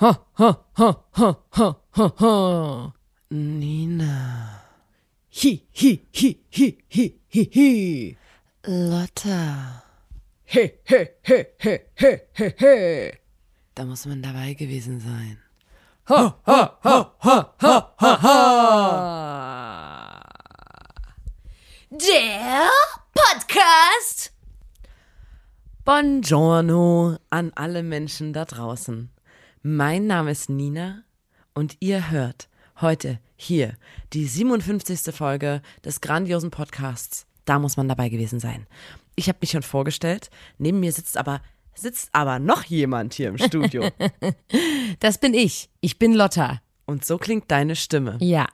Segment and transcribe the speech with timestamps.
[0.00, 2.92] ha, ha, ha, ha, ha, ha, ha.
[3.30, 4.62] Nina.
[5.30, 8.16] Hi, hi, hi, hi, hi, hi, hi.
[8.66, 9.82] Lotta.
[10.46, 13.12] He, he, he, he, he, he, he.
[13.74, 15.36] Da muss man dabei gewesen sein.
[16.08, 18.36] Ha, ha, ha, ha, ha, ha, ha.
[21.90, 22.70] Der
[23.12, 24.32] Podcast.
[25.84, 29.10] Buongiorno an alle Menschen da draußen.
[29.62, 31.02] Mein Name ist Nina
[31.52, 32.48] und ihr hört
[32.80, 33.74] heute hier
[34.14, 35.14] die 57.
[35.14, 37.26] Folge des grandiosen Podcasts.
[37.44, 38.66] Da muss man dabei gewesen sein.
[39.16, 40.30] Ich habe mich schon vorgestellt.
[40.56, 41.42] Neben mir sitzt aber
[41.74, 43.90] sitzt aber noch jemand hier im Studio.
[44.98, 45.68] Das bin ich.
[45.82, 46.62] Ich bin Lotta.
[46.86, 48.16] und so klingt deine Stimme.
[48.20, 48.46] Ja.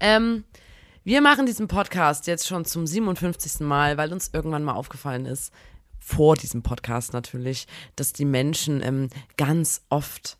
[0.00, 0.44] Ähm,
[1.04, 3.60] wir machen diesen Podcast jetzt schon zum 57.
[3.60, 5.52] Mal, weil uns irgendwann mal aufgefallen ist,
[6.00, 10.38] vor diesem Podcast natürlich, dass die Menschen ähm, ganz oft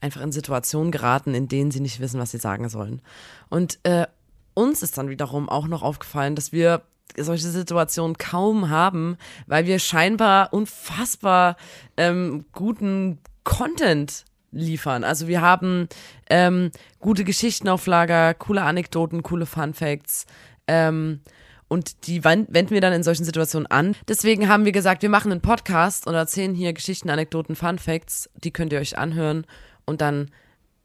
[0.00, 3.00] einfach in Situationen geraten, in denen sie nicht wissen, was sie sagen sollen.
[3.48, 4.06] Und äh,
[4.54, 6.82] uns ist dann wiederum auch noch aufgefallen, dass wir
[7.16, 9.16] solche Situationen kaum haben,
[9.46, 11.56] weil wir scheinbar unfassbar
[11.96, 15.04] ähm, guten Content liefern.
[15.04, 15.88] Also wir haben
[16.28, 20.26] ähm, gute Geschichten auf Lager, coole Anekdoten, coole Fun Facts.
[20.66, 21.20] Ähm,
[21.68, 23.94] und die wen- wenden wir dann in solchen Situationen an.
[24.08, 28.30] Deswegen haben wir gesagt, wir machen einen Podcast und erzählen hier Geschichten, Anekdoten, Fun Facts.
[28.44, 29.46] Die könnt ihr euch anhören
[29.84, 30.30] und dann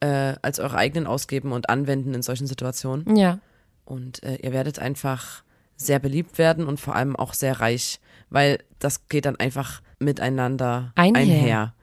[0.00, 3.16] äh, als eure eigenen ausgeben und anwenden in solchen Situationen.
[3.16, 3.38] Ja.
[3.84, 5.44] Und äh, ihr werdet einfach
[5.76, 10.92] sehr beliebt werden und vor allem auch sehr reich, weil das geht dann einfach miteinander
[10.96, 11.20] Einher.
[11.22, 11.74] einher.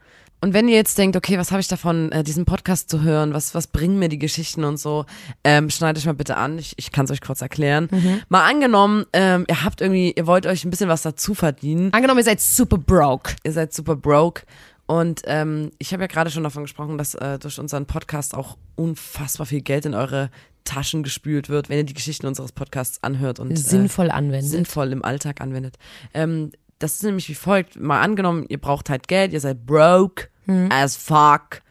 [0.41, 3.33] Und wenn ihr jetzt denkt, okay, was habe ich davon, äh, diesen Podcast zu hören,
[3.33, 5.05] was, was bringen mir die Geschichten und so,
[5.43, 7.89] ähm, schneidet euch mal bitte an, ich, ich kann es euch kurz erklären.
[8.29, 12.19] Mal angenommen, ähm, ihr habt irgendwie, ihr wollt euch ein bisschen was dazu verdienen, Angenommen,
[12.19, 13.35] ihr seid super broke.
[13.43, 14.43] ihr seid super broke.
[14.85, 18.57] Und ähm, ich habe ja gerade schon davon gesprochen, dass äh, durch unseren Podcast auch
[18.75, 20.31] unfassbar viel Geld in eure
[20.63, 24.49] Taschen gespült wird, wenn ihr die Geschichten unseres Podcasts anhört und Sinnvoll äh, anwendet.
[24.49, 25.77] sinnvoll im Alltag anwendet.
[26.13, 27.79] Ähm, das ist nämlich wie folgt.
[27.79, 30.29] Mal angenommen, ihr braucht halt Geld, ihr seid broke
[30.69, 31.61] as fuck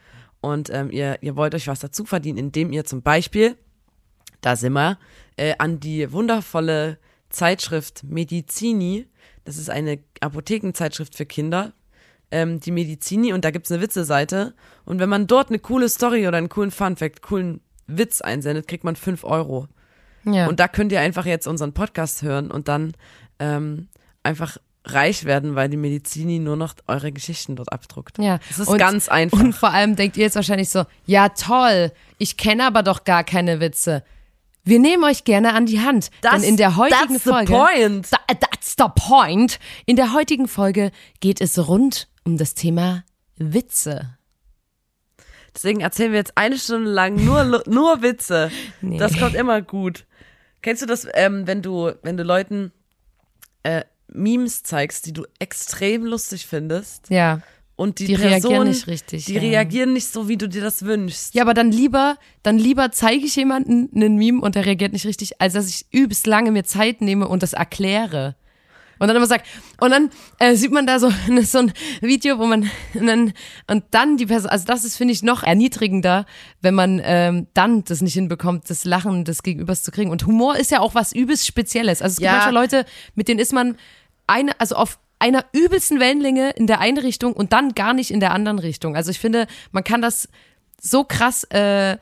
[0.41, 3.57] und ähm, ihr, ihr wollt euch was dazu verdienen, indem ihr zum Beispiel,
[4.41, 4.97] da sind wir,
[5.35, 6.97] äh, an die wundervolle
[7.29, 9.07] Zeitschrift Medizini,
[9.43, 11.73] das ist eine Apothekenzeitschrift für Kinder,
[12.31, 14.53] ähm, die Medizini und da gibt's eine Witze-Seite
[14.85, 18.83] und wenn man dort eine coole Story oder einen coolen Funfact, coolen Witz einsendet, kriegt
[18.83, 19.67] man 5 Euro.
[20.25, 20.47] Ja.
[20.47, 22.93] Und da könnt ihr einfach jetzt unseren Podcast hören und dann
[23.39, 23.87] ähm,
[24.21, 28.17] einfach reich werden, weil die Medizini nur noch eure Geschichten dort abdruckt.
[28.17, 28.39] Ja.
[28.47, 29.39] Das ist Und- ganz einfach.
[29.39, 33.23] Und vor allem denkt ihr jetzt wahrscheinlich so, ja toll, ich kenne aber doch gar
[33.23, 34.03] keine Witze.
[34.63, 38.09] Wir nehmen euch gerne an die Hand, denn in der heutigen that's the Folge, point.
[38.11, 39.59] Tha- that's the point.
[39.85, 43.03] In der heutigen Folge geht es rund um das Thema
[43.37, 44.17] Witze.
[45.55, 48.51] Deswegen erzählen wir jetzt eine Stunde lang nur, nur Witze.
[48.81, 48.97] Nee.
[48.97, 50.05] Das kommt immer gut.
[50.61, 52.71] Kennst du das, ähm, wenn du, wenn du Leuten
[53.63, 53.83] äh,
[54.13, 57.41] Memes zeigst, die du extrem lustig findest Ja.
[57.75, 59.41] und die, Die Person, reagieren nicht richtig, Die ja.
[59.41, 61.33] reagieren nicht so, wie du dir das wünschst.
[61.35, 65.05] Ja, aber dann lieber, dann lieber zeige ich jemanden einen Meme und der reagiert nicht
[65.05, 68.35] richtig, als dass ich übelst lange mir Zeit nehme und das erkläre.
[69.01, 69.43] Und dann immer sag,
[69.79, 70.09] und dann
[70.39, 71.09] äh, sieht man da so,
[71.43, 71.71] so ein
[72.01, 73.31] Video, wo man und dann,
[73.67, 76.25] und dann die Person, also das ist, finde ich, noch erniedrigender,
[76.61, 80.11] wenn man ähm, dann das nicht hinbekommt, das Lachen des Gegenübers zu kriegen.
[80.11, 82.01] Und Humor ist ja auch was übelst Spezielles.
[82.01, 82.33] Also es gibt Ja.
[82.33, 83.77] manchmal Leute, mit denen ist man
[84.29, 88.19] eine, also auf einer übelsten Wellenlänge in der eine Richtung und dann gar nicht in
[88.19, 88.95] der anderen Richtung.
[88.95, 90.29] Also ich finde, man kann das
[90.81, 91.97] so krass äh,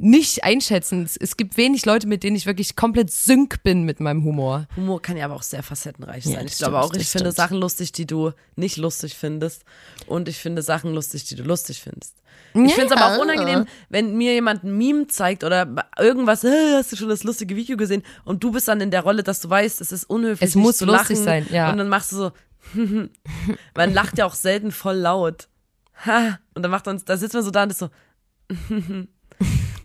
[0.00, 1.08] nicht einschätzen.
[1.20, 4.66] Es, gibt wenig Leute, mit denen ich wirklich komplett sync bin mit meinem Humor.
[4.76, 6.44] Humor kann ja aber auch sehr facettenreich Ja, sein.
[6.44, 7.36] das ich glaube stimmt, auch, ich finde stimmt.
[7.36, 9.64] Sachen lustig, die du nicht lustig findest.
[10.06, 12.16] Und ich finde Sachen lustig, die du lustig findest.
[12.54, 12.64] Ja.
[12.64, 16.76] Ich finde es aber auch unangenehm, wenn mir jemand ein Meme zeigt oder irgendwas, "Äh,
[16.76, 18.02] hast du schon das lustige Video gesehen?
[18.24, 20.48] Und du bist dann in der Rolle, dass du weißt, es ist unhöflich.
[20.48, 21.24] Es muss lustig lachen.
[21.24, 21.70] sein, ja.
[21.70, 22.32] Und dann machst du so,
[23.76, 25.48] man lacht ja auch selten voll laut.
[26.06, 26.38] Ha.
[26.54, 27.90] Und dann macht man, da sitzt man so da und ist so,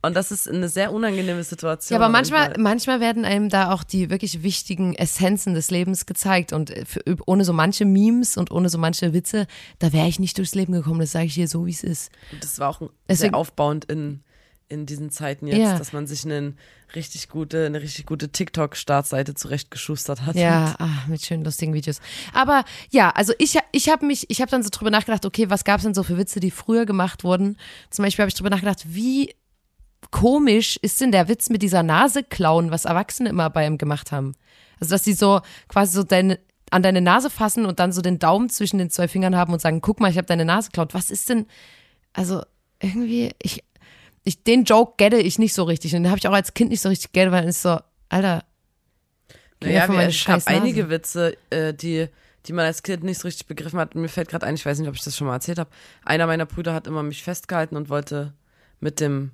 [0.05, 1.99] und das ist eine sehr unangenehme Situation.
[1.99, 2.99] Ja, aber manchmal, manchmal.
[2.99, 6.53] werden einem da auch die wirklich wichtigen Essenzen des Lebens gezeigt.
[6.53, 9.47] Und äh, für, ohne so manche Memes und ohne so manche Witze,
[9.79, 10.99] da wäre ich nicht durchs Leben gekommen.
[10.99, 12.11] Das sage ich dir so, wie es ist.
[12.41, 14.21] Das war auch Deswegen- sehr aufbauend in,
[14.67, 15.77] in diesen Zeiten jetzt, Ja.
[15.77, 16.57] dass man sich einen
[16.95, 20.35] richtig gute, eine richtig gute TikTok-Startseite zurechtgeschustert hat.
[20.35, 21.99] Ja, ah, mit schönen lustigen Videos.
[22.33, 25.63] Aber ja, also ich, ich habe mich, ich habe dann so drüber nachgedacht, okay, was
[25.65, 27.57] gab es denn so für Witze, die früher gemacht wurden?
[27.89, 29.33] Zum Beispiel habe ich drüber nachgedacht, wie
[30.11, 34.11] komisch ist denn der Witz mit dieser Nase klauen, was Erwachsene immer bei ihm gemacht
[34.11, 34.35] haben?
[34.79, 36.39] Also, dass sie so quasi so deine,
[36.71, 39.61] an deine Nase fassen und dann so den Daumen zwischen den zwei Fingern haben und
[39.61, 40.93] sagen, guck mal, ich habe deine Nase geklaut.
[40.93, 41.45] Was ist denn,
[42.13, 42.41] also,
[42.81, 43.63] irgendwie, ich,
[44.23, 45.95] ich, den Joke gette ich nicht so richtig.
[45.95, 47.79] Und den habe ich auch als Kind nicht so richtig gettet, weil es so,
[48.09, 48.43] Alter.
[49.61, 50.59] Naja, wir, scheiß Nase.
[50.59, 52.07] einige Witze, äh, die,
[52.45, 53.95] die man als Kind nicht so richtig begriffen hat.
[53.95, 55.69] Mir fällt gerade ein, ich weiß nicht, ob ich das schon mal erzählt habe.
[56.03, 58.33] Einer meiner Brüder hat immer mich festgehalten und wollte
[58.79, 59.31] mit dem,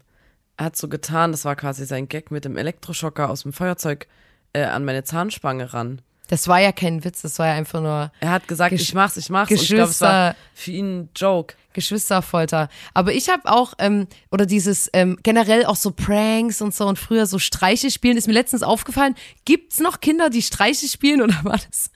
[0.61, 4.05] er hat so getan, das war quasi sein Gag, mit dem Elektroschocker aus dem Feuerzeug
[4.53, 6.01] äh, an meine Zahnspange ran.
[6.27, 8.93] Das war ja kein Witz, das war ja einfach nur Er hat gesagt, Gesch- ich
[8.93, 9.49] mach's, ich mach's.
[9.51, 11.55] Und ich glaube, es war Geschwister- für ihn ein Joke.
[11.73, 12.69] Geschwisterfolter.
[12.93, 16.99] Aber ich habe auch, ähm, oder dieses ähm, generell auch so Pranks und so und
[16.99, 19.15] früher so Streiche spielen, ist mir letztens aufgefallen.
[19.45, 21.89] Gibt's noch Kinder, die Streiche spielen oder war das?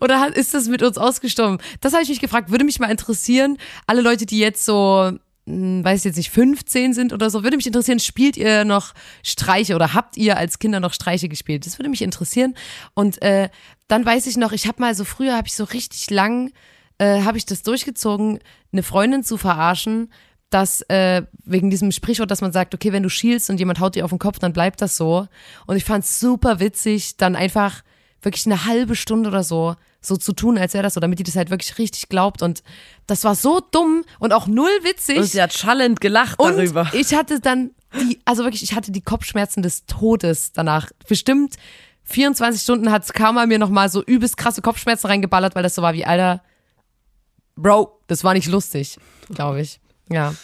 [0.00, 1.58] Oder hat, ist das mit uns ausgestorben?
[1.80, 2.50] Das habe ich mich gefragt.
[2.50, 5.12] Würde mich mal interessieren, alle Leute, die jetzt so,
[5.46, 9.74] weiß ich jetzt nicht, 15 sind oder so, würde mich interessieren, spielt ihr noch Streiche
[9.76, 11.66] oder habt ihr als Kinder noch Streiche gespielt?
[11.66, 12.54] Das würde mich interessieren.
[12.94, 13.48] Und äh,
[13.86, 16.50] dann weiß ich noch, ich habe mal so früher, habe ich so richtig lang
[16.98, 18.38] äh, habe ich das durchgezogen,
[18.72, 20.10] eine Freundin zu verarschen,
[20.50, 23.96] dass äh, wegen diesem Sprichwort, dass man sagt, okay, wenn du schielst und jemand haut
[23.96, 25.26] dir auf den Kopf, dann bleibt das so.
[25.66, 27.82] Und ich fand es super witzig, dann einfach
[28.26, 29.76] wirklich eine halbe Stunde oder so
[30.06, 32.42] so zu tun, als wäre das so, damit die das halt wirklich richtig glaubt.
[32.42, 32.62] Und
[33.06, 35.18] das war so dumm und auch null witzig.
[35.18, 36.88] Und sie hat schallend gelacht Und darüber.
[36.92, 40.90] ich hatte dann die, also wirklich, ich hatte die Kopfschmerzen des Todes danach.
[41.08, 41.56] Bestimmt
[42.04, 45.94] 24 Stunden hat Karma mir nochmal so übelst krasse Kopfschmerzen reingeballert, weil das so war
[45.94, 46.42] wie, Alter,
[47.56, 48.98] Bro, das war nicht lustig,
[49.30, 49.80] glaube ich.
[50.10, 50.34] Ja.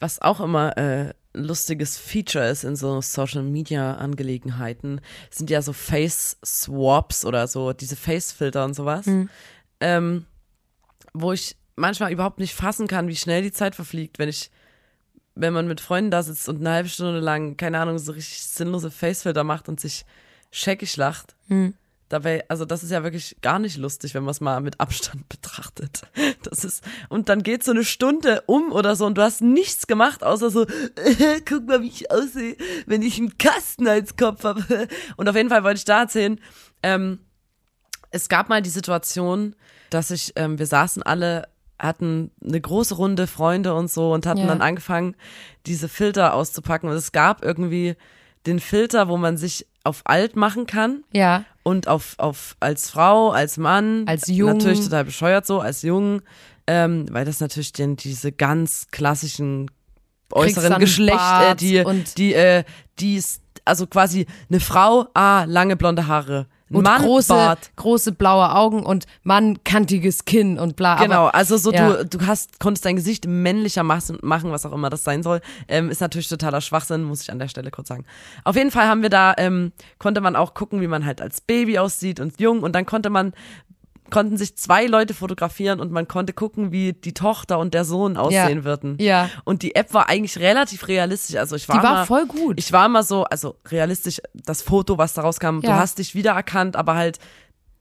[0.00, 5.72] Was auch immer äh, lustiges Feature ist in so Social Media Angelegenheiten, sind ja so
[5.72, 9.06] Face Swaps oder so, diese Face Filter und sowas.
[9.80, 10.26] Ähm,
[11.12, 14.50] wo ich manchmal überhaupt nicht fassen kann, wie schnell die Zeit verfliegt, wenn ich,
[15.34, 18.42] wenn man mit Freunden da sitzt und eine halbe Stunde lang, keine Ahnung, so richtig
[18.42, 20.04] sinnlose Facefilter macht und sich
[20.50, 21.36] scheckig lacht.
[22.08, 25.28] Dabei, also das ist ja wirklich gar nicht lustig, wenn man es mal mit Abstand
[25.28, 26.02] betrachtet.
[26.42, 29.86] Das ist, und dann geht so eine Stunde um oder so und du hast nichts
[29.86, 30.64] gemacht, außer so,
[31.46, 32.56] guck mal, wie ich aussehe,
[32.86, 34.64] wenn ich einen Kasten als Kopf habe.
[35.16, 36.40] Und auf jeden Fall wollte ich da erzählen,
[36.82, 37.18] ähm,
[38.10, 39.54] es gab mal die Situation,
[39.90, 44.40] dass ich, ähm, wir saßen alle, hatten eine große Runde Freunde und so und hatten
[44.40, 44.46] Ja.
[44.46, 45.14] dann angefangen,
[45.66, 46.88] diese Filter auszupacken.
[46.88, 47.96] Und es gab irgendwie
[48.46, 51.44] den Filter, wo man sich auf alt machen kann Ja.
[51.68, 54.52] Und auf, auf als Frau, als Mann, Als jung.
[54.56, 56.22] natürlich total bescheuert so, als jung,
[56.66, 59.70] ähm, weil das natürlich den, diese ganz klassischen
[60.32, 62.64] äußeren dann Geschlecht, äh, die, und- die, äh,
[62.98, 68.12] die ist, also quasi eine Frau, ah, lange blonde Haare, Und Mann, große, Bart, große
[68.12, 70.96] blaue Augen und Mann, kantiges Kinn und bla.
[71.02, 72.02] Genau, Aber, also so ja.
[72.02, 75.40] du, du hast, konntest dein Gesicht männlicher machen, was auch immer das sein soll.
[75.66, 78.04] Ähm, ist natürlich totaler Schwachsinn, muss ich an der Stelle kurz sagen.
[78.44, 81.40] Auf jeden Fall haben wir da, ähm, konnte man auch gucken, wie man halt als
[81.40, 83.32] Baby aussieht und jung und dann konnte man,
[84.10, 88.16] konnten sich zwei Leute fotografieren und man konnte gucken, wie die Tochter und der Sohn
[88.16, 88.96] aussehen würden.
[89.00, 89.28] Ja.
[89.44, 91.36] Und die App war eigentlich relativ realistisch.
[91.36, 92.58] Also ich war, Die war mal, voll gut.
[92.58, 95.78] Ich war mal so, also realistisch, das Foto, was daraus kam, du Ja.
[95.78, 97.18] hast dich wiedererkannt, aber halt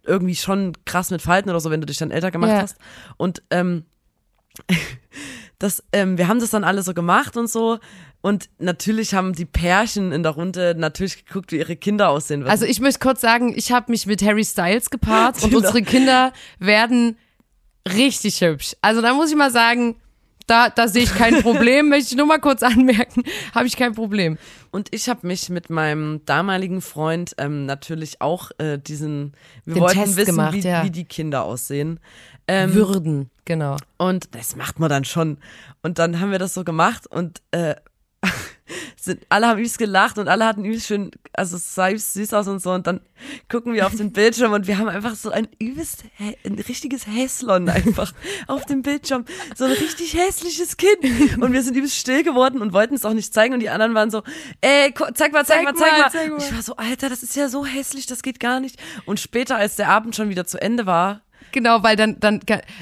[0.03, 2.61] irgendwie schon krass mit Falten oder so, wenn du dich dann älter gemacht Ja.
[2.61, 2.77] hast.
[3.17, 3.85] Und ähm,
[5.59, 7.79] das, ähm, wir haben das dann alle so gemacht und so.
[8.21, 12.51] Und natürlich haben die Pärchen in der Runde natürlich geguckt, wie ihre Kinder aussehen würden.
[12.51, 16.33] Also ich möchte kurz sagen, ich habe mich mit Harry Styles gepaart und unsere Kinder
[16.59, 17.17] werden
[17.87, 18.75] richtig hübsch.
[18.81, 19.95] Also da muss ich mal sagen,
[20.47, 23.93] da, da sehe ich kein Problem, möchte ich nur mal kurz anmerken, habe ich kein
[23.93, 24.37] Problem.
[24.71, 29.33] Und ich habe mich mit meinem damaligen Freund ähm, natürlich auch äh, diesen,
[29.65, 30.83] wir Den wollten Test wissen, gemacht, wie, ja.
[30.83, 31.99] wie die Kinder aussehen.
[32.47, 33.77] Ähm, Würden, genau.
[33.97, 35.39] Und das macht man dann schon.
[35.81, 37.75] Und dann haben wir das so gemacht und äh,
[38.97, 42.33] sind, alle haben übelst gelacht und alle hatten übelst schön, also es sah übelst süß
[42.33, 42.71] aus und so.
[42.71, 42.99] Und dann
[43.49, 47.69] gucken wir auf den Bildschirm und wir haben einfach so ein übelst, ein richtiges Häslon
[47.69, 48.13] einfach
[48.47, 49.25] auf dem Bildschirm.
[49.55, 51.41] So ein richtig hässliches Kind.
[51.41, 53.53] Und wir sind übelst still geworden und wollten es auch nicht zeigen.
[53.53, 54.23] Und die anderen waren so,
[54.61, 56.11] ey, zeig mal, zeig, Zeig mal, zeig mal, mal.
[56.11, 56.37] zeig mal.
[56.39, 58.77] Ich war so, Alter, das ist ja so hässlich, das geht gar nicht.
[59.05, 62.39] Und später, als der Abend schon wieder zu Ende war, Genau, weil dann, dann,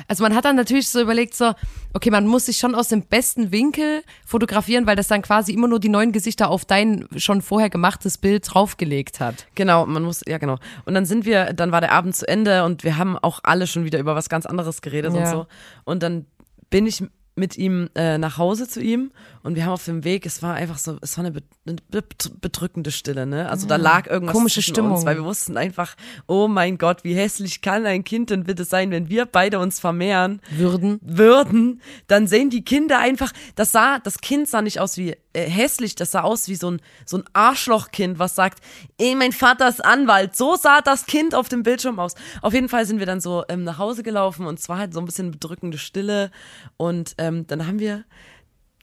[0.08, 1.54] also man hat dann natürlich so überlegt, so,
[1.94, 5.68] okay, man muss sich schon aus dem besten Winkel fotografieren, weil das dann quasi immer
[5.68, 9.48] nur die neuen Gesichter auf dein schon vorher gemachtes Bild draufgelegt hat.
[9.56, 10.58] Genau, man muss, ja genau.
[10.86, 13.68] Und dann sind wir, dann war der Abend zu Ende und wir haben auch alle
[13.68, 15.32] schon wieder über was ganz anderes geredet und Ja.
[15.32, 15.48] so.
[15.84, 16.26] Und dann
[16.70, 17.04] bin ich
[17.36, 19.12] mit ihm äh, nach Hause zu ihm
[19.46, 21.78] und wir haben auf dem Weg, es war einfach so, es war eine, be eine
[21.92, 22.04] be
[22.42, 23.48] bedrückende Stille, ne?
[23.48, 24.94] Also da lag irgendwas Komische Stimmung.
[24.94, 28.64] uns, weil wir wussten einfach, oh mein Gott, wie hässlich kann ein Kind denn bitte
[28.64, 31.00] sein, wenn wir beide uns vermehren Würden.
[31.04, 35.48] würden, dann sehen die Kinder einfach, das sah, das Kind sah nicht aus wie äh,
[35.48, 38.64] hässlich, das sah aus wie so ein, so ein Arschlochkind, was sagt,
[38.98, 40.36] ey, mein Vater ist Anwalt.
[40.36, 42.16] So sah das Kind auf dem Bildschirm aus.
[42.42, 44.96] Auf jeden Fall sind wir dann so ähm, nach Hause gelaufen und es war halt
[44.96, 46.32] so ein bisschen bedrückende Stille
[46.78, 48.06] und ähm, dann haben wir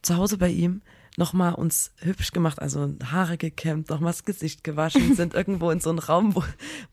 [0.03, 0.81] zu Hause bei ihm
[1.17, 5.89] nochmal uns hübsch gemacht, also Haare gekämmt, nochmal das Gesicht gewaschen, sind irgendwo in so
[5.89, 6.43] einem Raum, wo,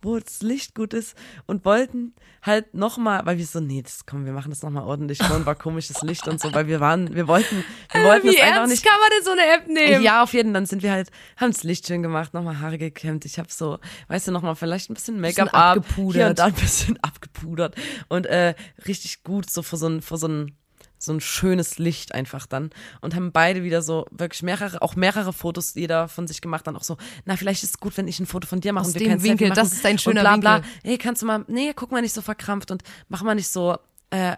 [0.03, 4.27] wo das Licht gut ist und wollten halt nochmal, weil wir so, nee, das, komm,
[4.27, 7.29] wir machen das nochmal ordentlich, vorhin war komisches Licht und so, weil wir waren, wir
[7.29, 8.85] wollten, wir wollten Wie das einfach nicht.
[8.85, 10.03] kann man denn so eine App nehmen?
[10.03, 10.55] Ja, auf jeden Fall.
[10.55, 13.25] Dann sind wir halt, haben das Licht schön gemacht, nochmal Haare gekämmt.
[13.25, 16.15] Ich habe so, weißt du, nochmal vielleicht ein bisschen Make-up Bisschen ab, abgepudert.
[16.17, 17.75] hier und da ein bisschen abgepudert
[18.09, 18.55] und äh,
[18.87, 20.57] richtig gut so vor so ein, vor so ein
[21.03, 25.33] so ein schönes Licht einfach dann und haben beide wieder so wirklich mehrere, auch mehrere
[25.33, 28.21] Fotos jeder von sich gemacht, dann auch so, na, vielleicht ist es gut, wenn ich
[28.21, 30.21] ein Foto von dir mache Aus und wir dem Winkel, machen das ist ein schöner
[30.21, 30.55] und bla, bla.
[30.57, 30.71] Winkel.
[30.85, 33.79] Hey, kannst du mal, nee, guck mal nicht so verkrampft und mach mal nicht so,
[34.11, 34.37] äh,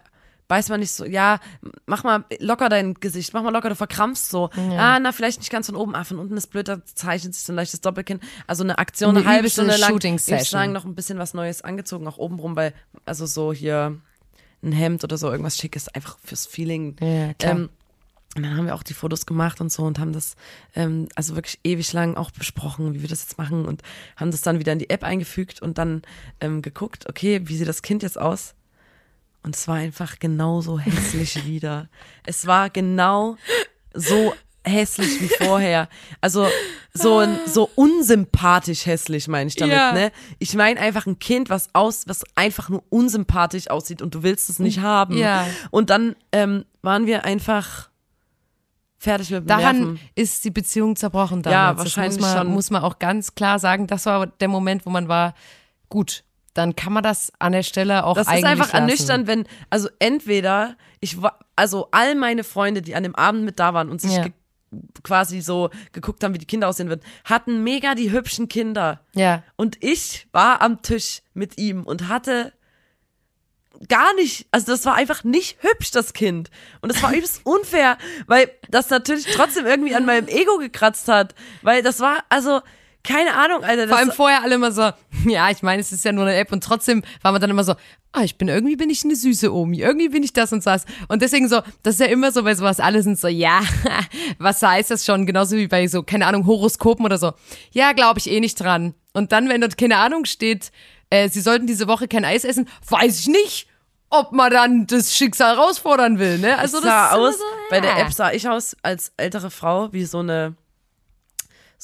[0.49, 1.39] Weiß man nicht so, ja,
[1.85, 4.49] mach mal locker dein Gesicht, mach mal locker, du verkrampfst so.
[4.77, 7.43] Ah, na, vielleicht nicht ganz von oben, ah, von unten ist blöd, da zeichnet sich
[7.43, 8.19] so ein leichtes Doppelkinn.
[8.45, 9.97] Also eine Aktion, eine, Eine halbe Stunde lang.
[10.03, 12.73] Ich sagen, noch ein bisschen was Neues angezogen, auch oben rum, weil,
[13.05, 13.99] also so hier
[14.63, 16.95] ein Hemd oder so, irgendwas Schickes, einfach fürs Feeling.
[16.99, 17.55] Ja, klar.
[17.55, 17.69] Ähm,
[18.35, 20.35] und dann haben wir auch die Fotos gemacht und so und haben das
[20.75, 23.83] ähm, also wirklich ewig lang auch besprochen, wie wir das jetzt machen und
[24.15, 26.01] haben das dann wieder in die App eingefügt und dann
[26.41, 28.55] ähm, geguckt, okay, wie sieht das Kind jetzt aus?
[29.43, 31.89] Und es war einfach genauso hässlich wieder.
[32.25, 33.37] Es war genau
[33.93, 34.33] so
[34.65, 35.89] hässlich wie vorher.
[36.21, 36.47] Also
[36.93, 39.91] so ein, so unsympathisch hässlich meine ich damit, Ja.
[39.93, 40.11] ne?
[40.39, 44.49] Ich meine einfach ein Kind, was aus, was einfach nur unsympathisch aussieht und du willst
[44.49, 45.17] es nicht haben.
[45.17, 45.45] Ja.
[45.71, 47.89] Und dann ähm, waren wir einfach
[48.97, 49.99] fertig mit Daran Nerven.
[50.15, 51.79] ist die Beziehung zerbrochen Ja, damals.
[51.79, 52.53] wahrscheinlich das muss man, schon.
[52.53, 53.87] muss man auch ganz klar sagen.
[53.87, 55.33] Das war der Moment, wo man war,
[55.89, 58.75] gut, dann kann man das an der Stelle auch Das ist eigentlich einfach lassen.
[58.77, 63.59] ernüchternd, wenn, also entweder, ich war, also all meine Freunde, die an dem Abend mit
[63.59, 64.25] da waren und sich Ja.
[65.03, 69.01] Quasi so geguckt haben, wie die Kinder aussehen würden, hatten mega die hübschen Kinder.
[69.15, 69.43] Ja.
[69.55, 72.53] Und ich war am Tisch mit ihm und hatte
[73.87, 76.49] gar nicht, also das war einfach nicht hübsch, das Kind.
[76.81, 81.35] Und das war übelst unfair, weil das natürlich trotzdem irgendwie an meinem Ego gekratzt hat.
[81.61, 82.61] Weil das war, also,
[83.03, 83.87] keine Ahnung, Alter.
[83.87, 84.91] Das Vor allem vorher alle immer so,
[85.25, 87.63] ja, ich meine, es ist ja nur eine App und trotzdem war man dann immer
[87.63, 87.73] so,
[88.13, 90.85] ah, ich bin irgendwie bin ich eine süße Omi, irgendwie bin ich das und das.
[91.09, 93.61] Und deswegen so, das ist ja immer so bei sowas, alle sind so, ja,
[94.39, 95.25] was heißt das schon?
[95.25, 97.33] Genauso wie bei so, keine Ahnung, Horoskopen oder so.
[97.71, 98.93] Ja, glaube ich eh nicht dran.
[99.13, 100.71] Und dann, wenn dort keine Ahnung steht,
[101.09, 103.67] äh, sie sollten diese Woche kein Eis essen, weiß ich nicht,
[104.09, 106.57] ob man dann das Schicksal herausfordern will, ne?
[106.57, 107.97] Also es das sah aus, so, bei der ja.
[107.99, 110.55] App sah ich aus als ältere Frau wie so eine,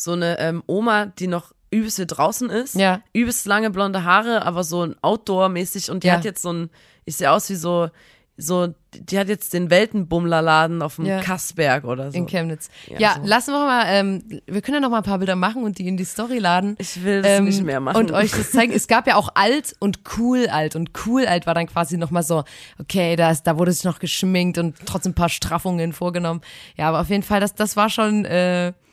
[0.02, 2.76] so eine ähm, Oma, die noch übelst viel draußen ist.
[2.76, 3.02] Ja.
[3.14, 6.14] Übelst lange blonde Haare, aber so ein Outdoor-mäßig und die Ja.
[6.14, 6.70] hat jetzt so ein,
[7.06, 7.90] ich sehe aus wie so,
[8.38, 11.20] so, die hat jetzt den Weltenbummlerladen auf dem Ja.
[11.20, 12.18] Kassberg oder so.
[12.18, 12.70] In Chemnitz.
[12.88, 13.28] Ja, Ja, so.
[13.28, 15.88] lassen wir mal, ähm, wir können ja noch mal ein paar Bilder machen und die
[15.88, 16.76] in die Story laden.
[16.80, 17.98] Ich will das Ähm, nicht mehr machen.
[17.98, 18.72] Und euch das zeigen.
[18.72, 20.78] Es gab ja auch alt und cool alt.
[20.78, 22.46] Und cool alt war dann quasi nochmal so,
[22.80, 26.40] okay, da, ist, da wurde sich noch geschminkt und trotzdem ein paar Straffungen vorgenommen.
[26.78, 28.89] Ja, aber auf jeden Fall, das, das war schon, äh, das war schon.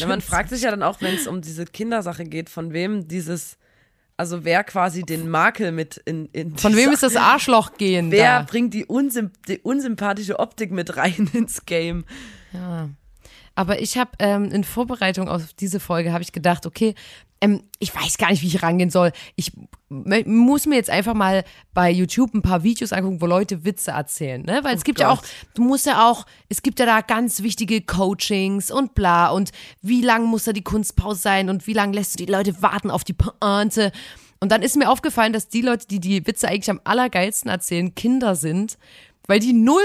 [0.00, 3.08] Ja, man fragt sich ja dann auch, wenn es um diese Kindersache geht, von wem
[3.08, 3.56] dieses,
[4.16, 8.10] also wer quasi den Makel mit in, in von wem ist das Arschloch gehen?
[8.10, 8.42] Wer da?
[8.44, 12.04] bringt die, unsymp die unsympathische Optik mit rein ins Game?
[13.54, 16.94] Aber ich habe ähm, in Vorbereitung auf diese Folge habe ich gedacht, okay,
[17.40, 19.12] ähm, ich weiß gar nicht, wie ich rangehen soll.
[19.34, 19.52] Ich
[19.88, 24.42] muss mir jetzt einfach mal bei YouTube ein paar Videos angucken, wo Leute Witze erzählen,
[24.42, 24.60] ne?
[24.62, 25.30] Weil es gibt ja auch, Gott.
[25.54, 30.02] du musst ja auch, es gibt ja da ganz wichtige Coachings und bla und wie
[30.02, 33.04] lang muss da die Kunstpause sein und wie lange lässt du die Leute warten auf
[33.04, 33.90] die Pointe?
[34.40, 37.94] Und dann ist mir aufgefallen, dass die Leute, die die Witze eigentlich am allergeilsten erzählen,
[37.94, 38.78] Kinder sind,
[39.26, 39.82] weil die null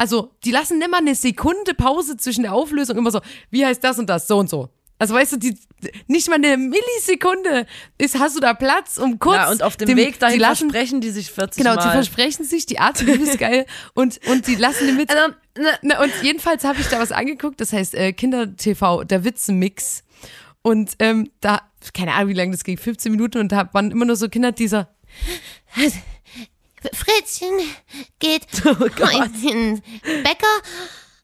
[0.00, 3.98] also, die lassen mal eine Sekunde Pause zwischen der Auflösung immer so, wie heißt das
[3.98, 4.70] und das, so und so.
[4.98, 5.58] Also weißt du, die,
[6.06, 7.66] nicht mal eine Millisekunde
[7.98, 9.36] ist, hast du da Platz, um kurz.
[9.36, 11.82] Ja, und auf dem, dem- Weg dahin die lassen, versprechen die sich 40 Genau, Mal.
[11.84, 15.10] die versprechen sich, die Art ist geil und, und die lassen den Witz.
[15.14, 19.22] Also, ne, Na, und jedenfalls habe ich da was angeguckt, das heißt äh, Kinder-TV, der
[19.22, 20.02] Witzenmix.
[20.62, 21.60] Und ähm, da,
[21.92, 24.52] keine Ahnung, wie lange das ging, 15 Minuten und da waren immer nur so Kinder,
[24.52, 24.88] dieser,
[26.94, 27.58] Fritzchen
[28.18, 29.82] geht Oh in den
[30.22, 30.46] Bäcker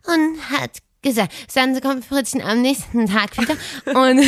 [0.06, 3.54] und hat gesagt, dann kommt Fritzchen am nächsten Tag wieder.
[3.86, 4.20] Und,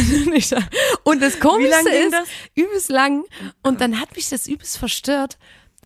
[1.04, 2.28] und das Komischste ging ist, das?
[2.54, 3.24] übelst lang.
[3.62, 5.38] Und dann hat mich das übelst verstört,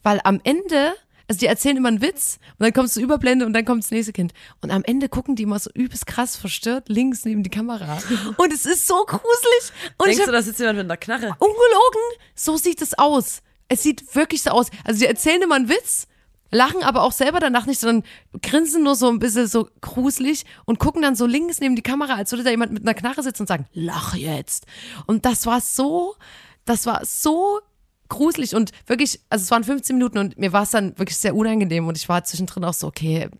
[0.02, 0.94] weil am Ende,
[1.28, 3.90] also die erzählen immer einen Witz und dann kommst du Überblende und dann kommt das
[3.90, 4.34] nächste Kind.
[4.60, 7.98] Und am Ende gucken die immer so übelst krass verstört links neben die Kamera.
[8.36, 9.72] Und es ist so gruselig.
[9.96, 11.28] Und ich Denkst hab, du, da sitzt jemand mit einer Knarre?
[11.38, 12.02] ungelogen,
[12.34, 13.40] so sieht es aus.
[13.72, 14.66] Es sieht wirklich so aus.
[14.84, 16.06] Also sie erzählen immer einen Witz,
[16.50, 18.04] lachen aber auch selber danach nicht, sondern
[18.42, 22.16] grinsen nur so ein bisschen so gruselig und gucken dann so links neben die Kamera,
[22.16, 24.66] als würde da jemand mit einer Knarre sitzen und sagen, lach jetzt.
[25.06, 26.16] Und das war so,
[26.66, 27.60] das war so
[28.10, 31.34] gruselig und wirklich, also es waren 15 Minuten und mir war es dann wirklich sehr
[31.34, 33.30] unangenehm und ich war zwischendrin auch so, okay,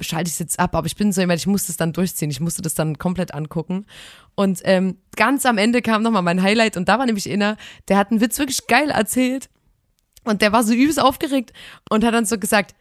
[0.00, 2.30] schalte ich es jetzt ab, aber ich bin so jemand, ich musste es dann durchziehen,
[2.30, 3.86] ich musste das dann komplett angucken.
[4.36, 7.56] Und ähm, ganz am Ende kam nochmal mein Highlight und da war nämlich einer,
[7.88, 9.50] der hat einen Witz wirklich geil erzählt
[10.24, 11.52] und der war so übelst aufgeregt
[11.90, 12.74] und hat dann so gesagt,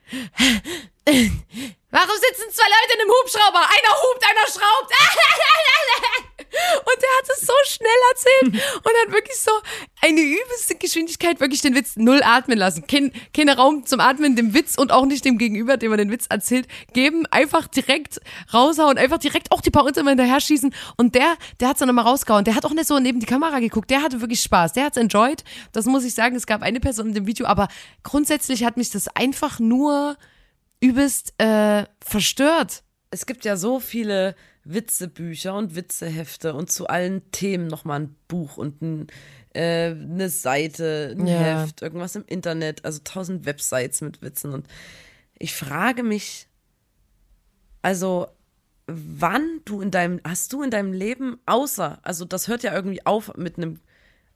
[1.91, 3.59] Warum sitzen zwei Leute in einem Hubschrauber?
[3.59, 4.91] Einer hupt, einer schraubt.
[6.51, 9.51] Und der hat es so schnell erzählt und hat wirklich so
[10.01, 12.85] eine übelste Geschwindigkeit wirklich den Witz null atmen lassen.
[12.87, 16.11] Kein, kein Raum zum Atmen dem Witz und auch nicht dem Gegenüber, dem man den
[16.11, 18.19] Witz erzählt, geben, einfach direkt
[18.53, 20.73] raushauen, einfach direkt auch die Pointe immer hinterher schießen.
[20.97, 22.43] Und der, der hat es dann nochmal rausgehauen.
[22.43, 23.89] Der hat auch nicht so neben die Kamera geguckt.
[23.89, 24.73] Der hatte wirklich Spaß.
[24.73, 25.43] Der hat es enjoyed.
[25.71, 26.35] Das muss ich sagen.
[26.35, 27.69] Es gab eine Person in dem Video, aber
[28.03, 30.17] grundsätzlich hat mich das einfach nur
[30.81, 32.83] übelst äh, verstört.
[33.09, 38.57] Es gibt ja so viele Witzebücher und Witzehefte und zu allen Themen nochmal ein Buch
[38.57, 39.07] und ein,
[39.53, 41.39] äh, eine Seite, ein Ja.
[41.39, 44.53] Heft, irgendwas im Internet, also tausend Websites mit Witzen.
[44.53, 44.67] Und
[45.37, 46.47] ich frage mich,
[47.81, 48.27] also
[48.87, 53.05] wann du in deinem, hast du in deinem Leben, außer, also das hört ja irgendwie
[53.05, 53.79] auf mit einem,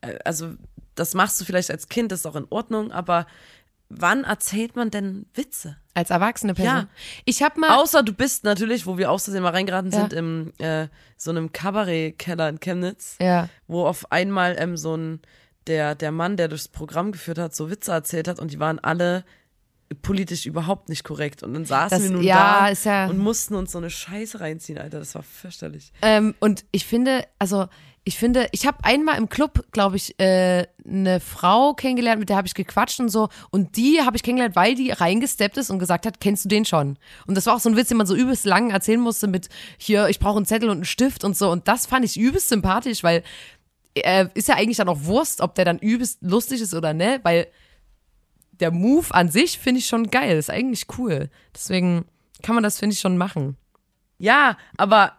[0.02, 0.54] äh, also
[0.96, 3.28] das machst du vielleicht als Kind, ist auch in Ordnung, aber
[3.90, 5.78] wann erzählt man denn Witze?
[5.94, 6.76] Als erwachsene Person.
[6.76, 6.88] Ja.
[7.24, 7.78] Ich habe mal.
[7.78, 10.00] Außer du bist natürlich, wo wir außersehen mal reingeraten Ja.
[10.02, 10.88] sind, im äh,
[11.18, 13.48] so einem Kabarettkeller in Chemnitz, ja.
[13.68, 15.22] wo auf einmal ähm, so ein
[15.68, 18.78] der der Mann, der durchs Programm geführt hat, so Witze erzählt hat und die waren
[18.80, 19.24] alle
[20.02, 23.18] politisch überhaupt nicht korrekt und dann saßen Das- wir nun ja, da ist ja- und
[23.20, 25.92] mussten uns so eine Scheiße reinziehen, Alter, das war fürchterlich.
[26.02, 27.68] Ähm, und ich finde, also
[28.08, 32.38] ich finde, ich habe einmal im Club, glaube ich, äh, eine Frau kennengelernt, mit der
[32.38, 33.30] habe ich gequatscht und so.
[33.50, 36.66] Und die habe ich kennengelernt, weil die reingesteppt ist und gesagt hat, kennst du den
[36.66, 37.00] schon?
[37.26, 39.50] Und das war auch so ein Witz, den man so übelst lang erzählen musste mit,
[39.80, 41.50] hier, ich brauche einen Zettel und einen Stift und so.
[41.50, 43.24] Und das fand ich übelst sympathisch, weil
[43.96, 47.20] äh, ist ja eigentlich dann auch Wurst, ob der dann übelst lustig ist oder ne,
[47.24, 47.48] weil
[48.52, 51.32] der Move an sich finde ich schon geil, ist eigentlich cool.
[51.56, 52.06] Deswegen
[52.44, 53.58] kann man das, finde ich, schon machen.
[54.20, 55.14] Ja, aber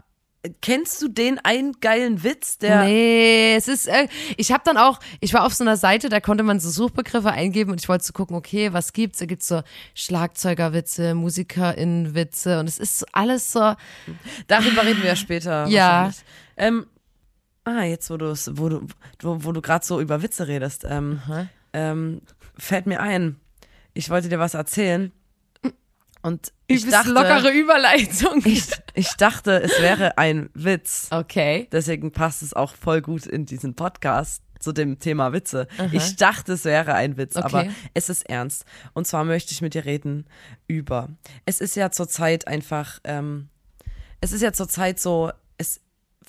[0.62, 5.00] kennst du den einen geilen Witz, der Nee, es ist, äh, ich habe dann auch,
[5.20, 8.04] ich war auf so einer Seite, da konnte man so Suchbegriffe eingeben und ich wollte
[8.04, 9.18] so gucken, okay, was gibt's?
[9.18, 9.62] Da gibt's so
[9.94, 13.74] Schlagzeugerwitze, MusikerInnenwitze und es ist alles so,
[14.46, 15.66] Darüber reden wir ja später.
[15.76, 16.10] Ja.
[16.56, 16.86] Ähm,
[17.64, 18.86] ah, jetzt, wo, du's, wo du,
[19.20, 21.20] wo, wo du gerade so über Witze redest, ähm,
[21.72, 22.22] ähm,
[22.56, 23.36] fällt mir ein,
[23.92, 25.12] ich wollte dir was erzählen.
[26.26, 28.42] Und ich übelst dachte, lockere Überleitung.
[28.44, 31.06] ich, ich dachte, es wäre ein Witz.
[31.12, 31.68] okay.
[31.70, 35.68] Deswegen passt es auch voll gut in diesen Podcast zu dem Thema Witze.
[35.92, 37.70] Ich dachte, es wäre ein Witz, aber Okay.
[37.94, 38.64] es ist ernst.
[38.94, 40.26] Und zwar möchte ich mit dir reden
[40.66, 41.10] über.
[41.44, 43.48] Es ist ja zurzeit einfach, ähm,
[44.20, 45.80] es ist ja zurzeit so, es,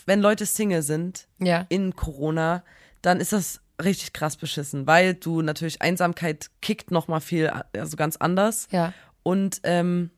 [0.06, 1.66] wenn Leute Single sind Ja.
[1.70, 2.64] in Corona,
[3.02, 7.96] dann ist das richtig krass beschissen, weil du natürlich Einsamkeit kickt noch mal viel, also
[7.96, 8.68] ganz anders.
[8.72, 8.94] Ja.
[9.28, 10.10] Und ähm,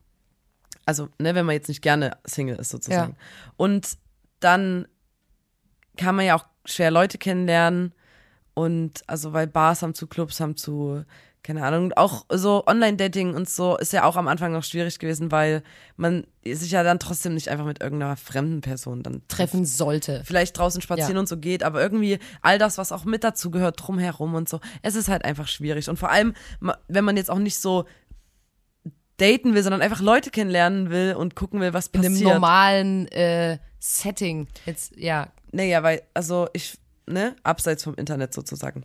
[0.86, 3.16] also, ne, wenn man jetzt nicht gerne Single ist, sozusagen.
[3.58, 3.98] Und
[4.40, 4.88] dann
[5.98, 7.96] kann man ja auch schwer Leute kennenlernen.
[8.54, 11.06] Und also, weil Bars haben zu, Clubs haben zu,
[11.42, 15.32] keine Ahnung, auch so Online-Dating und so ist ja auch am Anfang noch schwierig gewesen,
[15.32, 15.64] weil
[15.98, 20.22] man sich ja dann trotzdem nicht einfach mit irgendeiner fremden Person dann Treffen sollte.
[20.24, 21.20] vielleicht draußen spazieren Ja.
[21.22, 24.60] und so geht, aber irgendwie all das, was auch mit dazu gehört, drumherum und so,
[24.84, 25.90] es ist halt einfach schwierig.
[25.90, 26.36] Und vor allem,
[26.88, 27.86] wenn man jetzt auch nicht so
[29.20, 32.16] daten will, sondern einfach Leute kennenlernen will und gucken will, was In passiert.
[32.16, 34.48] einem normalen äh, Setting.
[34.66, 35.28] Jetzt, ja.
[35.52, 36.78] Naja, weil, also ich,
[37.08, 38.84] ne, abseits vom Internet sozusagen.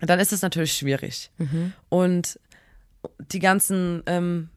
[0.00, 1.30] Dann ist es natürlich schwierig.
[1.38, 1.72] Mhm.
[1.88, 2.38] Und
[3.32, 4.48] die ganzen, ähm,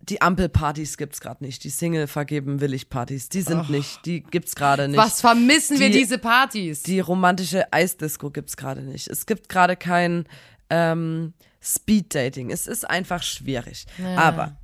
[0.00, 1.64] die Ampelpartys gibt's gerade nicht.
[1.64, 4.98] Die Single vergeben willig Partys, die sind nicht, die gibt's gerade nicht.
[4.98, 6.82] Was vermissen wir Die- diese Partys?
[6.82, 9.08] Die romantische Eisdisco gibt's gerade nicht.
[9.08, 10.26] Es gibt gerade kein
[10.70, 11.32] ähm,
[11.66, 12.50] Speed-Dating.
[12.50, 13.86] Es ist einfach schwierig.
[14.16, 14.56] Aber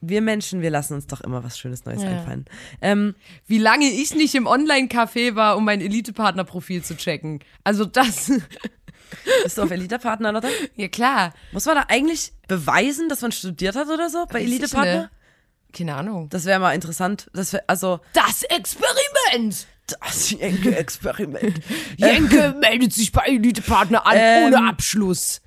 [0.00, 2.10] wir Menschen, wir lassen uns doch immer was Schönes Neues Ja.
[2.10, 2.44] einfallen.
[2.80, 3.14] Ähm,
[3.46, 7.40] Wie lange ich nicht im Online-Café war, um mein Elite-Partner-Profil zu checken.
[7.64, 8.30] Also das,
[9.42, 10.48] bist du auf Elite-Partner, Lotte?
[10.76, 11.32] ja klar.
[11.52, 15.00] Muss man da eigentlich beweisen, dass man studiert hat oder so bei Elite-Partner?
[15.02, 15.10] nicht.
[15.72, 16.28] Keine Ahnung.
[16.30, 17.28] Das wäre mal interessant.
[17.34, 19.66] Das wär, also, Das Experiment!
[20.00, 21.60] das Jenke-Experiment.
[21.96, 25.40] Jenke meldet sich bei Elite-Partner an, Ähm, ohne Abschluss.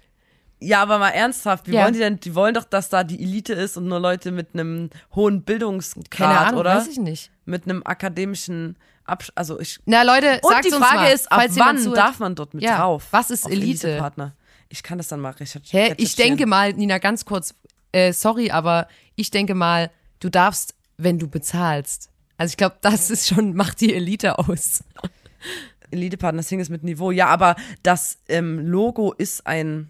[0.62, 1.84] Ja, aber mal ernsthaft, wie Ja.
[1.84, 2.20] wollen die denn?
[2.20, 6.10] Die wollen doch, dass da die Elite ist und nur Leute mit einem hohen Bildungsgrad,
[6.12, 6.76] Keine Ahnung, oder?
[6.76, 7.32] weiß ich nicht.
[7.46, 11.32] Mit einem akademischen Absch also ich Na Leute, Und sagt die uns Frage mal, ist,
[11.32, 11.98] ab falls wann zuhört.
[11.98, 13.08] darf man dort mit Ja, drauf?
[13.12, 13.88] was ist Elite?
[13.88, 14.36] Elite-Partner.
[14.68, 15.88] Ich kann das dann mal recherchieren.
[15.88, 17.56] Hä, ich denke mal, Nina, ganz kurz,
[17.92, 22.10] äh, sorry, aber ich denke mal, du darfst, wenn du bezahlst.
[22.38, 24.84] Also ich glaube, das ist schon, macht die Elite aus.
[25.92, 27.12] Elite-Partner Singles mit Niveau.
[27.12, 29.90] Ja, aber das ähm, Logo ist ein.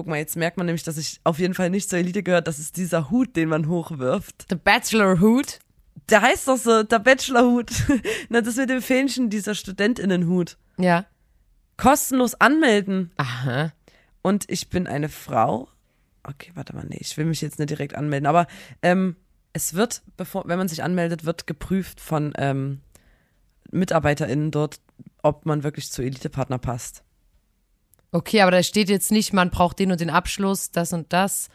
[0.00, 2.48] Guck mal, jetzt merkt man nämlich, dass ich auf jeden Fall nicht zur Elite gehört.
[2.48, 4.46] Das ist dieser Hut, den man hochwirft.
[4.48, 5.58] The Bachelor Hood.
[6.08, 7.70] Der heißt doch so, der Bachelorhut.
[8.30, 10.56] Na, das mit dem Fähnchen, dieser Studentinnenhut.
[10.78, 11.04] Ja.
[11.76, 13.12] Kostenlos anmelden.
[13.18, 13.74] Aha.
[14.22, 15.68] Und ich bin eine Frau.
[16.22, 18.26] Okay, warte mal, nee, ich will mich jetzt nicht direkt anmelden.
[18.26, 18.46] Aber
[18.80, 19.16] ähm,
[19.52, 22.80] es wird, bevor, wenn man sich anmeldet, wird geprüft von ähm,
[23.70, 24.80] MitarbeiterInnen dort,
[25.22, 27.04] ob man wirklich zu Elite-Partner passt.
[28.12, 31.48] Okay, aber da steht jetzt nicht, man braucht den und den Abschluss, das und das.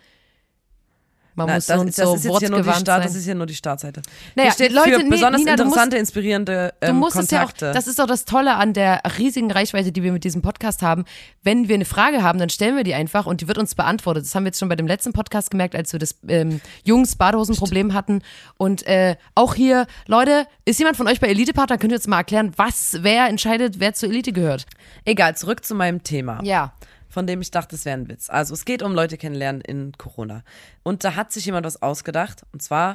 [1.37, 3.01] Man Na, muss das, und das so ist jetzt hier nur die Start, sein.
[3.03, 4.01] das ist hier nur die Startseite.
[4.35, 7.17] Naja, Hier steht Leute, für nee, besonders Nina, du musst- interessante, inspirierende Du ähm, musst
[7.17, 7.71] es ja auch, Kontakte.
[7.73, 11.03] das ist doch das Tolle an der riesigen Reichweite, die wir mit diesem Podcast haben.
[11.43, 14.23] Wenn wir eine Frage haben, dann stellen wir die einfach und die wird uns beantwortet.
[14.23, 17.93] Das haben wir jetzt schon bei dem letzten Podcast gemerkt, als wir das ähm, Jungs-Badehosen-Problem
[17.93, 18.21] hatten.
[18.57, 21.77] Und äh, auch hier, Leute, ist jemand von euch bei Elite-Partner?
[21.77, 24.65] Könnt ihr uns mal erklären, was, wer entscheidet, wer zur Elite gehört?
[25.05, 26.39] Egal, zurück zu meinem Thema.
[26.43, 26.73] Ja.
[27.15, 28.29] Von dem ich dachte, es wäre ein Witz.
[28.29, 30.43] Also es geht um Leute kennenlernen in Corona.
[30.83, 32.45] Und da hat sich jemand was ausgedacht.
[32.51, 32.93] Und zwar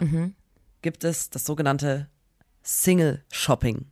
[0.83, 2.07] gibt es das sogenannte
[2.63, 3.87] Single Shopping.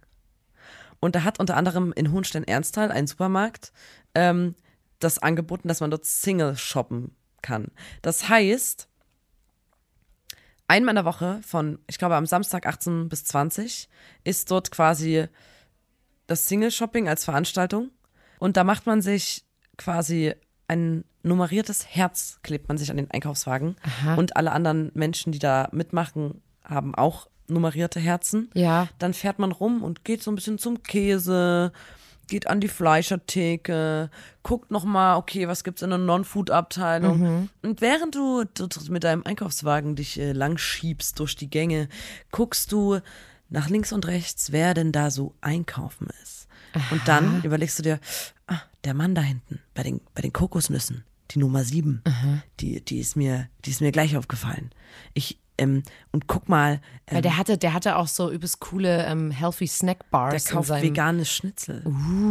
[1.00, 3.72] Und da hat unter anderem in Hohenstein-Ernsthal ein Supermarkt
[4.14, 4.54] ähm,
[4.98, 7.68] das angeboten, dass man dort Single shoppen kann.
[8.02, 8.86] Das heißt,
[10.66, 13.88] einmal in der Woche von, ich glaube am Samstag 18 bis 20
[14.24, 15.26] ist dort quasi
[16.26, 17.92] das Single Shopping als Veranstaltung.
[18.38, 19.47] Und da macht man sich
[19.78, 20.34] quasi
[20.68, 23.76] ein nummeriertes Herz, klebt man sich an den Einkaufswagen.
[24.16, 28.50] Und alle anderen Menschen, die da mitmachen, haben auch nummerierte Herzen.
[28.54, 28.88] Ja.
[28.98, 31.72] Dann fährt man rum und geht so ein bisschen zum Käse,
[32.28, 34.10] geht an die Fleischertheke,
[34.42, 37.48] guckt nochmal, okay, was gibt's in der Non-Food-Abteilung.
[37.62, 38.44] Und während du
[38.90, 41.88] mit deinem Einkaufswagen dich äh, lang schiebst durch die Gänge,
[42.30, 43.00] guckst du
[43.48, 46.48] nach links und rechts, wer denn da so einkaufen ist.
[46.90, 47.98] Und dann überlegst du dir,
[48.46, 52.02] ah, der Mann da hinten, bei den, bei den Kokosnüssen, die Nummer sieben,
[52.60, 54.70] die, die ist mir, die ist mir gleich aufgefallen.
[55.14, 59.04] Ich, ähm, und guck mal, ähm, Weil der hatte, der hatte auch so übelst coole
[59.06, 60.44] ähm, healthy Snack Bars.
[60.44, 61.84] der kauft veganes Schnitzel.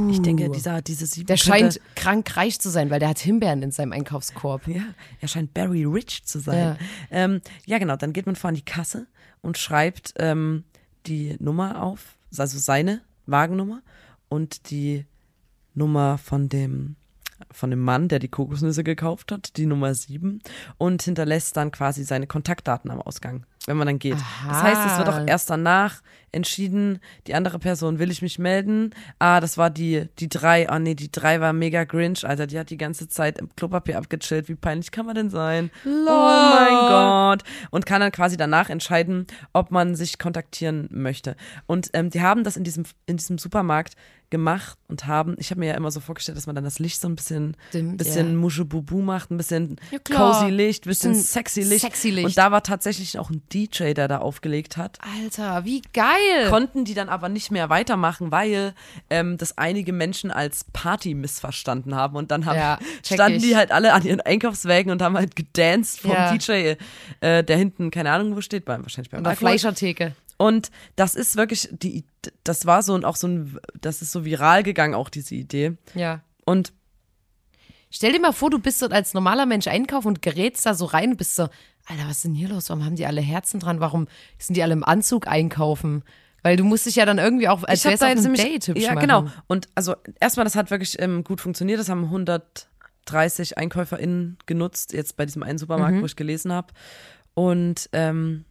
[0.09, 3.61] Ich denke, dieser, diese sieben der scheint krank reich zu sein, weil der hat Himbeeren
[3.61, 4.67] in seinem Einkaufskorb.
[4.67, 4.83] Ja,
[5.19, 6.57] er scheint very rich zu sein.
[6.57, 6.71] Ja.
[6.71, 6.77] Ja,
[7.11, 9.07] ähm, ja genau, dann geht man vor an die Kasse
[9.41, 10.63] und schreibt ähm,
[11.05, 13.81] die Nummer auf, also seine Wagennummer
[14.29, 15.05] und die
[15.77, 16.95] Nummer von dem
[17.51, 20.41] von dem Mann, der die Kokosnüsse gekauft hat, die Nummer sieben,
[20.77, 24.17] und hinterlässt dann quasi seine Kontaktdaten am Ausgang, wenn man dann geht.
[24.47, 28.93] Das heißt, es wird auch erst danach entschieden, die andere Person, will ich mich melden?
[29.19, 32.59] Ah, das war die, die drei, ah nee, die drei war mega Grinch, Alter, die
[32.59, 35.71] hat die ganze Zeit im Klopapier abgechillt, wie peinlich kann man denn sein?
[35.85, 37.43] Oh mein Gott.
[37.71, 41.35] Und kann dann quasi danach entscheiden, ob man sich kontaktieren möchte.
[41.65, 43.95] Und ähm, die haben das in diesem, in diesem Supermarkt
[44.29, 46.99] gemacht und haben, ich habe mir ja immer so vorgestellt, dass man dann das Licht
[46.99, 48.35] so ein bisschen, Stimmt, bisschen ja.
[48.35, 51.81] Muschebubu macht, ein bisschen Ja, cozy Licht, bisschen, Bisschen sexy Licht.
[51.81, 52.25] sexy Licht.
[52.25, 54.97] Und da war tatsächlich auch ein DJ, der da aufgelegt hat.
[55.21, 56.49] Alter, wie geil.
[56.49, 58.73] Konnten die dann aber nicht mehr weitermachen, weil
[59.09, 62.15] ähm, das einige Menschen als Party missverstanden haben.
[62.17, 63.43] Und dann haben, Ja, standen ich.
[63.43, 66.11] die halt alle an ihren Einkaufswägen und haben halt gedanced vom.
[66.33, 66.75] DJ,
[67.21, 69.35] äh, der hinten, keine Ahnung, wo steht, beim, wahrscheinlich beim An der.
[69.37, 70.13] Fleischertheke.
[70.37, 72.05] Und das ist wirklich, die,
[72.43, 75.77] das war so und auch so ein, das ist so viral gegangen, auch diese Idee.
[75.95, 76.21] Ja.
[76.45, 76.73] Und
[77.89, 80.83] Stell dir mal vor, du bist dort als normaler Mensch einkaufen und gerätst da so
[80.85, 81.43] rein und bist so,
[81.85, 82.69] Alter, was ist denn hier los?
[82.69, 83.79] Warum haben die alle Herzen dran?
[83.79, 86.03] Warum sind die alle im Anzug einkaufen?
[86.43, 88.43] Weil du musst dich ja dann irgendwie auch, als ich habe wär's da auf nämlich,
[88.43, 89.01] Date hübsch ja machen.
[89.01, 89.27] genau.
[89.47, 91.79] Und also erstmal, das hat wirklich ähm, gut funktioniert.
[91.79, 92.03] Das haben
[93.05, 96.01] 130 EinkäuferInnen genutzt, jetzt bei diesem einen Supermarkt, Mhm.
[96.01, 96.73] wo ich gelesen habe.
[97.35, 98.43] Und ähm,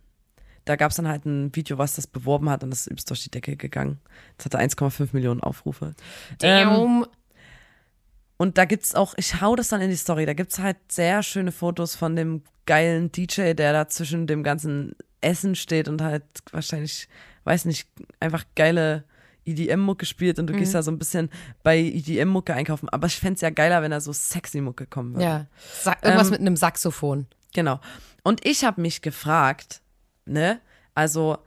[0.67, 3.09] da gab es dann halt ein Video, was das beworben hat und das ist übelst
[3.09, 4.01] durch die Decke gegangen.
[4.37, 5.95] Das hatte 1,5 Millionen Aufrufe.
[6.43, 7.07] Ähm, Damn.
[8.37, 11.23] Und da gibt's auch, ich hau das dann in die Story, da gibt's halt sehr
[11.23, 16.25] schöne Fotos von dem geilen DJ, der da zwischen dem ganzen Essen steht und halt
[16.51, 17.09] wahrscheinlich,
[17.45, 17.89] weiß nicht,
[18.21, 19.05] einfach geile
[19.47, 21.31] EDM-Mucke spielt und du gehst da so ein bisschen
[21.63, 22.89] bei EDM-Mucke einkaufen.
[22.89, 25.25] Aber ich fänd's ja geiler, wenn da so sexy Mucke kommen würde.
[25.25, 25.47] ja.
[25.81, 27.29] Sa irgendwas ähm, mit einem Saxophon.
[27.55, 27.81] Genau.
[28.25, 29.81] Und ich habe mich gefragt,
[30.27, 30.61] ne,
[30.95, 31.39] also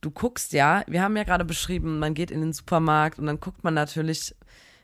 [0.00, 3.40] du guckst ja, wir haben ja gerade beschrieben, man geht in den Supermarkt und dann
[3.40, 4.34] guckt man natürlich,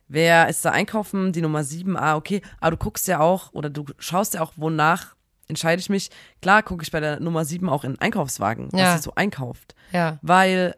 [0.07, 3.68] wer ist da einkaufen, die Nummer sieben, ah, okay, aber du guckst ja auch oder
[3.70, 5.14] du schaust ja auch, wonach
[5.48, 6.11] entscheide ich mich.
[6.42, 8.92] Klar gucke ich bei der Nummer sieben auch in den Einkaufswagen, Ja.
[8.94, 9.74] was sie so einkauft.
[9.92, 10.18] Ja.
[10.22, 10.76] Weil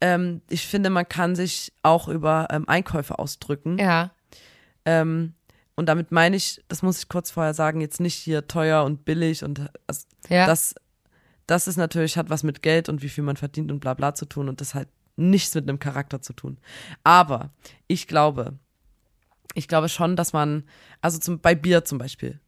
[0.00, 3.78] ähm, ich finde, man kann sich auch über ähm, Einkäufe ausdrücken.
[3.78, 4.10] Ja.
[4.84, 5.34] Ähm,
[5.76, 9.04] und damit meine ich, das muss ich kurz vorher sagen, jetzt nicht hier teuer und
[9.04, 10.46] billig und äh, also, Ja.
[10.46, 10.74] das,
[11.46, 14.14] das ist natürlich, hat was mit Geld und wie viel man verdient und bla bla
[14.14, 16.58] zu tun und das halt nichts mit einem Charakter zu tun.
[17.04, 17.50] Aber
[17.86, 18.54] ich glaube,
[19.54, 20.64] ich glaube schon, dass man,
[21.00, 22.40] also zum, bei Bier zum Beispiel,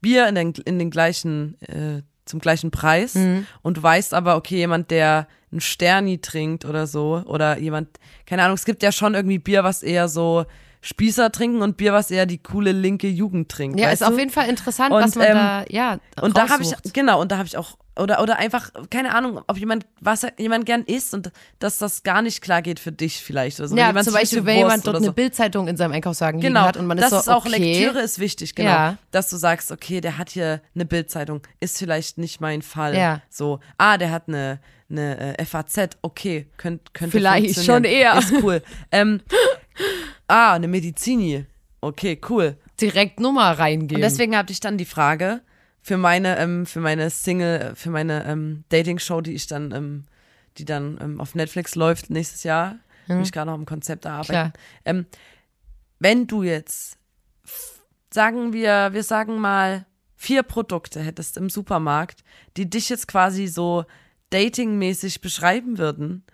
[0.00, 3.46] Bier in den, in den gleichen, äh, zum gleichen Preis Mhm.
[3.62, 7.88] und du weißt aber, okay, jemand, der einen Sterni trinkt oder so, oder jemand,
[8.26, 10.44] keine Ahnung, es gibt ja schon irgendwie Bier, was eher so
[10.82, 13.78] Spießer trinken und Bier, was eher die coole linke Jugend trinkt.
[13.78, 14.06] Ja, ist du?
[14.06, 17.20] auf jeden Fall interessant, Und, was man ähm, da, ja, Und da habe ich, genau,
[17.20, 20.82] und da habe ich auch, oder, oder einfach, keine Ahnung, ob jemand, was jemand gern
[20.82, 23.60] isst und dass das gar nicht klar geht für dich vielleicht.
[23.60, 23.76] Oder so.
[23.76, 25.12] Ja, jemand zum Beispiel, wenn jemand dort oder eine so.
[25.12, 28.00] Bildzeitung in seinem Einkaufswagen liegen Genau, hat und man das ist so, auch okay, Lektüre
[28.00, 28.70] ist wichtig, genau.
[28.70, 28.98] Ja.
[29.10, 32.96] Dass du sagst, okay, der hat hier eine Bildzeitung, ist vielleicht nicht mein Fall.
[32.96, 33.20] Ja.
[33.28, 38.16] So, ah, der hat eine, eine äh, FAZ, okay, könnt, könnte Vielleicht schon eher.
[38.16, 38.62] Ist cool.
[38.90, 39.20] ähm,
[40.28, 41.44] ah, eine Medizini,
[41.82, 42.56] okay, cool.
[42.80, 43.96] direkt Nummer reingeben.
[43.96, 45.42] Und deswegen hatte ich dann die Frage
[45.82, 50.04] für meine, ähm, für meine Single, für meine ähm, Dating-Show, die ich dann, ähm,
[50.56, 52.76] die dann ähm, auf Netflix läuft nächstes Jahr.
[53.08, 54.30] Bin ich gerade noch am Konzept erarbeiten.
[54.30, 54.52] Klar.
[54.84, 55.06] Ähm,
[55.98, 56.96] wenn du jetzt,
[58.14, 62.22] sagen wir, wir sagen mal, vier Produkte hättest im Supermarkt,
[62.56, 63.84] die dich jetzt quasi so
[64.30, 66.24] datingmäßig beschreiben würden,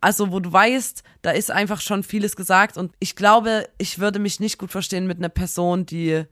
[0.00, 4.18] also wo du weißt, da ist einfach schon vieles gesagt und ich glaube, ich würde
[4.18, 6.24] mich nicht gut verstehen mit einer Person, die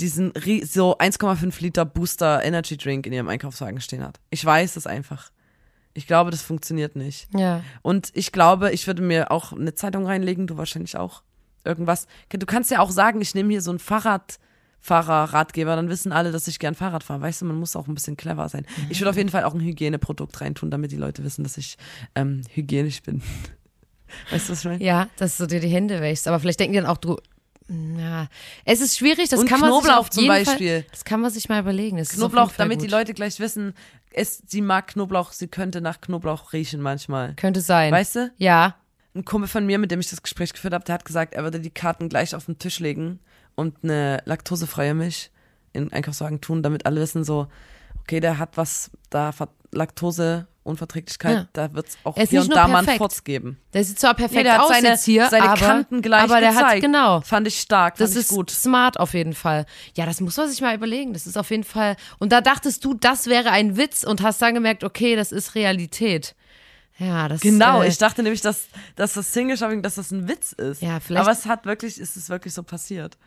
[0.00, 0.32] diesen
[0.64, 4.20] so 1,5 Liter Booster Energy Drink in ihrem Einkaufswagen stehen hat.
[4.30, 5.30] Ich weiß es einfach.
[5.94, 7.28] Ich glaube, das funktioniert nicht.
[7.34, 7.62] ja.
[7.82, 11.22] Und ich glaube, ich würde mir auch eine Zeitung reinlegen, du wahrscheinlich auch.
[11.64, 12.08] Irgendwas.
[12.28, 16.48] Du kannst ja auch sagen, ich nehme hier so einen Fahrradfahrer-Ratgeber, dann wissen alle, dass
[16.48, 17.20] ich gern Fahrrad fahre.
[17.22, 18.66] Weißt du, man muss auch ein bisschen clever sein.
[18.90, 21.78] Ich würde auf jeden Fall auch ein Hygieneprodukt reintun, damit die Leute wissen, dass ich
[22.16, 23.22] ähm, hygienisch bin.
[24.30, 24.84] Weißt du, was ich meine?
[24.84, 26.28] Ja, dass du dir die Hände wäschst.
[26.28, 27.16] Aber vielleicht denken die dann auch, du.
[27.68, 28.28] Ja,
[28.66, 30.80] es ist schwierig, das Und kann man sich Knoblauch auf zum jeden Beispiel.
[30.82, 31.96] Fall, das kann man sich mal überlegen.
[31.96, 32.92] Das Knoblauch, damit die gut.
[32.92, 33.74] Leute gleich wissen,
[34.10, 37.34] es, sie mag Knoblauch, sie könnte nach Knoblauch riechen manchmal.
[37.34, 37.90] Könnte sein.
[37.92, 38.32] Weißt du?
[38.36, 38.76] Ja.
[39.14, 41.42] Ein Kumpel von mir, mit dem ich das Gespräch geführt habe, der hat gesagt, er
[41.44, 43.20] würde die Karten gleich auf den Tisch legen
[43.54, 45.30] und eine laktosefreie Milch
[45.72, 47.46] in den Einkaufswagen tun, damit alle wissen so,
[48.02, 49.48] okay, der hat was, da Ver-
[50.64, 51.48] Laktoseunverträglichkeit, Ja.
[51.52, 52.98] da wird es auch Er hier und da mal einen.
[52.98, 53.58] Fotz geben.
[53.72, 56.40] Der sieht zwar perfekt der hat aus seine, jetzt hier, seine aber, Kanten gleich aber
[56.40, 56.74] der gezeigt.
[56.76, 57.20] hat, genau.
[57.20, 58.50] Fand ich stark, Das ist gut.
[58.50, 59.66] smart auf jeden Fall.
[59.96, 61.12] Ja, das muss man sich mal überlegen.
[61.12, 61.96] Das ist auf jeden Fall.
[62.18, 65.54] Und da dachtest du, das wäre ein Witz und hast dann gemerkt, okay, das ist
[65.54, 66.34] Realität.
[66.98, 70.52] Ja, das Genau, äh, ich dachte nämlich, dass, dass das Single-Shopping, dass das ein Witz
[70.52, 70.80] ist.
[70.80, 73.18] Ja, vielleicht- Aber es hat wirklich, ist es wirklich so passiert.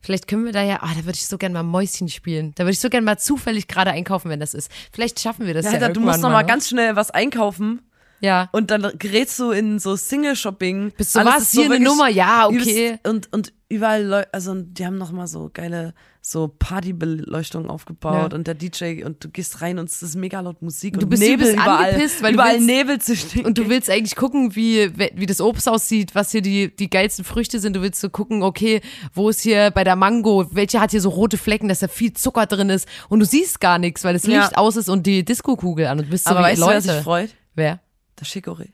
[0.00, 2.52] Vielleicht können wir da ja, ah, da würde ich so gerne mal Mäuschen spielen.
[2.56, 4.70] Da würde ich so gerne mal zufällig gerade einkaufen, wenn das ist.
[4.92, 6.48] Vielleicht schaffen wir das ja, Alter, du musst noch mal ne?
[6.48, 7.80] ganz schnell was einkaufen
[8.20, 8.48] Ja.
[8.52, 10.92] und dann gerätst du in so Single-Shopping.
[10.96, 11.42] Bist du Alles was?
[11.44, 12.08] ist Hier eine Nummer?
[12.08, 12.98] Ja, okay.
[13.04, 18.38] Und, und überall, Leu also die haben noch mal so geile so Partybeleuchtung aufgebaut Ja.
[18.38, 21.10] und der DJ und du gehst rein und es ist mega laut Musik Du und
[21.10, 21.92] bist Nebel überall.
[21.92, 23.44] angepisst, weil du überall willst- Nebel zu stehen.
[23.44, 27.24] Und du willst eigentlich gucken, wie, wie das Obst aussieht, was hier die, die geilsten
[27.24, 27.76] Früchte sind.
[27.76, 28.80] Du willst so gucken, okay,
[29.12, 32.12] wo ist hier bei der Mango, welche hat hier so rote Flecken, dass da viel
[32.14, 32.88] Zucker drin ist.
[33.08, 34.40] Und du siehst gar nichts, weil das Ja.
[34.40, 35.98] Licht aus ist und die Disco-Kugel an.
[35.98, 36.82] Und du bist so Aber wie weißt du, wer Leute.
[36.92, 37.30] sich freut?
[37.54, 37.80] Wer?
[38.18, 38.70] Der Chicorée.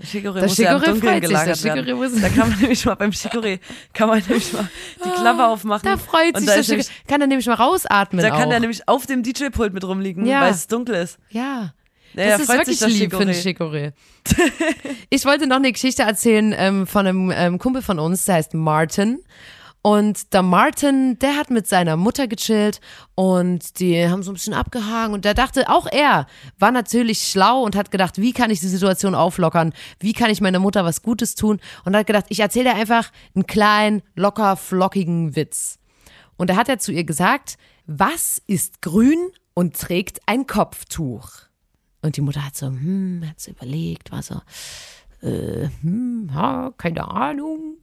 [0.00, 1.86] Der Chicorée muss ja im Chicorée Dunkeln freut sich, gelagert der werden.
[1.86, 3.58] Chicorée muss- Da kann man nämlich mal beim Chicorée,
[3.92, 4.68] kann man nämlich mal
[5.04, 5.82] die Klappe aufmachen.
[5.84, 6.90] Da freut sich da der nämlich, Chicorée.
[7.08, 8.38] Kann er nämlich mal rausatmen Da auch.
[8.38, 10.40] kann der nämlich auf dem DJ-Pult mit rumliegen, Ja.
[10.42, 11.18] weil es dunkel ist.
[11.30, 11.74] Ja.
[12.14, 13.92] Ja, Das ist freut wirklich sich lieb für den Chicorée.
[14.26, 14.52] Chicorée.
[15.10, 18.54] ich wollte noch eine Geschichte erzählen ähm, von einem ähm, Kumpel von uns, der heißt
[18.54, 19.20] Martin.
[19.82, 22.80] Und der Martin, der hat mit seiner Mutter gechillt
[23.14, 26.26] und die haben so ein bisschen abgehangen und der dachte, auch er
[26.58, 29.72] war natürlich schlau und hat gedacht, wie kann ich die Situation auflockern?
[29.98, 31.60] Wie kann ich meiner Mutter was Gutes tun?
[31.86, 35.78] Und hat gedacht, ich erzähle dir einfach einen kleinen, locker, flockigen Witz.
[36.36, 41.30] Und da hat er zu ihr gesagt, was ist grün und trägt ein Kopftuch?
[42.02, 44.40] Und die Mutter hat so, hm, hat so überlegt, war so,
[45.22, 47.76] äh, hm, ha, keine Ahnung.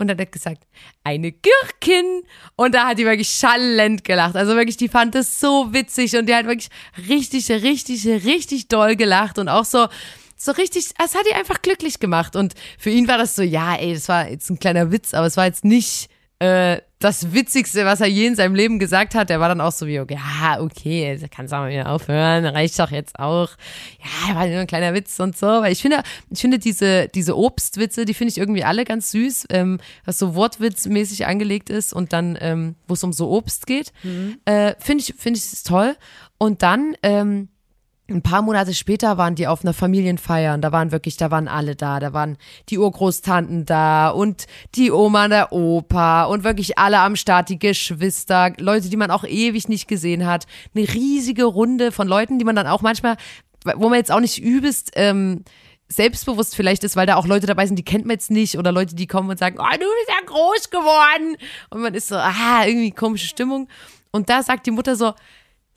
[0.00, 0.62] Und dann hat er gesagt,
[1.04, 2.22] eine Gürkin.
[2.56, 4.34] Und da hat die wirklich schallend gelacht.
[4.34, 6.70] Also wirklich, die fand es so witzig und die hat wirklich
[7.08, 9.88] richtig, richtig, richtig doll gelacht und auch so,
[10.36, 12.34] so richtig, es hat die einfach glücklich gemacht.
[12.34, 15.26] Und für ihn war das so, ja, ey, das war jetzt ein kleiner Witz, aber
[15.26, 16.08] es war jetzt nicht
[16.38, 19.30] äh, das Witzigste, was er je in seinem Leben gesagt hat.
[19.30, 22.44] Der war dann auch so wie, okay, ja, okay, kannst du auch mal wieder aufhören,
[22.44, 23.48] reicht doch jetzt auch.
[24.28, 25.46] Ja, war nur ein kleiner Witz und so.
[25.46, 29.46] Weil ich finde, ich finde diese, diese Obstwitze, die finde ich irgendwie alle ganz süß,
[29.48, 33.92] ähm, was so wortwitzmäßig angelegt ist und dann, ähm, wo es um so Obst geht.
[34.44, 35.96] Äh, finde ich, finde ich es toll.
[36.36, 37.48] Und dann, ähm,
[38.10, 41.48] ein paar Monate später waren die auf einer Familienfeier und da waren wirklich, da waren
[41.48, 42.00] alle da.
[42.00, 42.36] Da waren
[42.68, 47.58] die Urgroßtanten da und die Oma und der Opa und wirklich alle am Start, die
[47.58, 50.46] Geschwister, Leute, die man auch ewig nicht gesehen hat.
[50.74, 53.16] Eine riesige Runde von Leuten, die man dann auch manchmal,
[53.76, 55.44] wo man jetzt auch nicht übelst, ähm,
[55.88, 58.72] selbstbewusst vielleicht ist, weil da auch Leute dabei sind, die kennt man jetzt nicht oder
[58.72, 61.36] Leute, die kommen und sagen, oh, du bist ja groß geworden.
[61.70, 63.68] Und man ist so, ah, irgendwie komische Stimmung.
[64.12, 65.14] Und da sagt die Mutter so,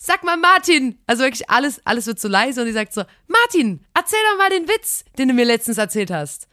[0.06, 0.98] sag mal Martin.
[1.08, 4.50] Also wirklich alles, alles wird so leise und die sagt so, Martin, erzähl doch mal
[4.50, 6.48] den Witz, den du mir letztens erzählt hast.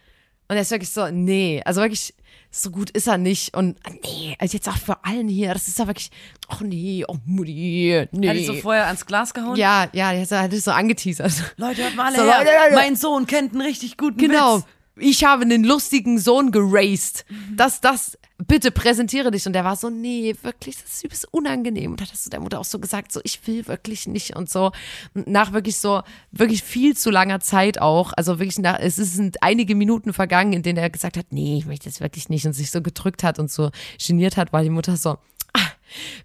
[0.48, 2.14] Und er ist wirklich so, nee, also wirklich,
[2.52, 3.56] so gut ist er nicht.
[3.56, 6.10] Und nee, also jetzt auch für allen hier, das ist ja wirklich,
[6.48, 8.28] ach nee, oh Mutti, nee.
[8.28, 9.56] Hat ich so vorher ans Glas gehauen?
[9.56, 11.32] ja, ja, der hat es so angeteasert.
[11.56, 12.38] Leute, hört mal alle So, her.
[12.38, 12.74] Leute, Leute.
[12.74, 14.58] Mein Sohn kennt einen richtig guten Genau.
[14.58, 14.64] Witz.
[14.96, 17.24] Ich habe einen lustigen Sohn geraced.
[17.56, 19.46] Das, das, bitte präsentiere dich.
[19.46, 21.92] Und der war so, nee, wirklich, das ist übelst unangenehm.
[21.92, 24.50] Und da hast du der Mutter auch so gesagt, so, ich will wirklich nicht und
[24.50, 24.72] so.
[25.14, 29.42] Und nach wirklich so, wirklich viel zu langer Zeit auch, also wirklich nach, es sind
[29.42, 32.52] einige Minuten vergangen, in denen er gesagt hat, nee, ich möchte das wirklich nicht und
[32.52, 33.70] sich so gedrückt hat und so
[34.04, 35.18] geniert hat, war die Mutter so,
[35.52, 35.70] ah,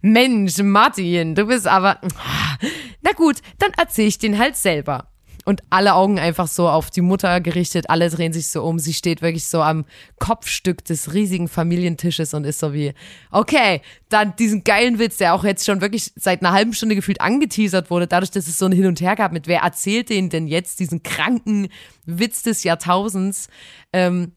[0.02, 2.58] Mensch, Martin, du bist aber, ah,
[3.02, 5.10] na gut, dann erzähl ich den halt selber.
[5.46, 8.80] Und alle Augen einfach so auf die Mutter gerichtet, alle drehen sich so um.
[8.80, 9.86] Sie steht wirklich so am
[10.20, 12.94] Kopfstück des riesigen Familientisches und ist so wie,
[13.32, 17.22] okay, dann diesen geilen Witz, der auch jetzt schon wirklich seit einer halben Stunde gefühlt
[17.22, 20.30] angeteasert wurde, dadurch, dass es so ein Hin und Her gab mit, wer erzählt den
[20.30, 21.70] denn jetzt diesen kranken
[22.06, 23.48] Witz des Jahrtausends,
[23.94, 24.32] ähm,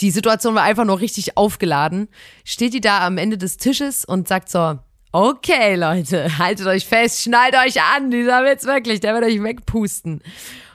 [0.00, 2.08] die Situation war einfach nur richtig aufgeladen.
[2.44, 4.78] Steht die da am Ende des Tisches und sagt so,
[5.16, 10.22] okay Leute, haltet euch fest, schnallt euch an, dieser Witz wirklich, der wird euch wegpusten.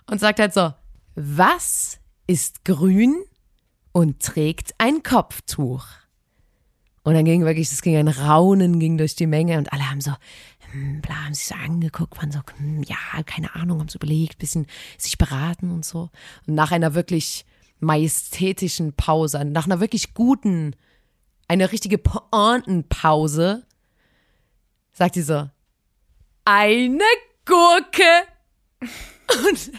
[0.09, 0.73] Und sagt halt so,
[1.13, 3.23] was ist grün
[3.91, 5.85] und trägt ein Kopftuch?
[7.03, 10.01] Und dann ging wirklich, es ging ein Raunen, ging durch die Menge und alle haben
[10.01, 10.13] so,
[10.71, 14.39] hm, bla, haben sich so angeguckt, waren so, hm, ja, keine Ahnung, haben so überlegt,
[14.39, 14.65] bisschen
[14.97, 16.09] sich beraten und so.
[16.47, 17.45] Und nach einer wirklich
[17.79, 20.75] majestätischen Pause, nach einer wirklich guten,
[21.47, 23.65] eine richtige Pointenpause,
[24.93, 25.49] sagt sie so,
[26.45, 27.03] eine
[27.45, 28.03] Gurke.
[29.45, 29.71] Und,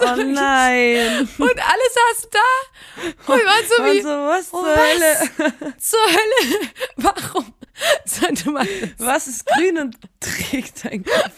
[0.00, 1.28] Oh nein.
[1.38, 5.30] und alle saßen da und waren so wie, Also, was zur oh, Hölle?
[5.60, 6.68] was zur Hölle?
[6.96, 7.54] Warum
[8.04, 9.06] sollte man das?
[9.06, 11.32] Was ist grün und trägt ein Kopf?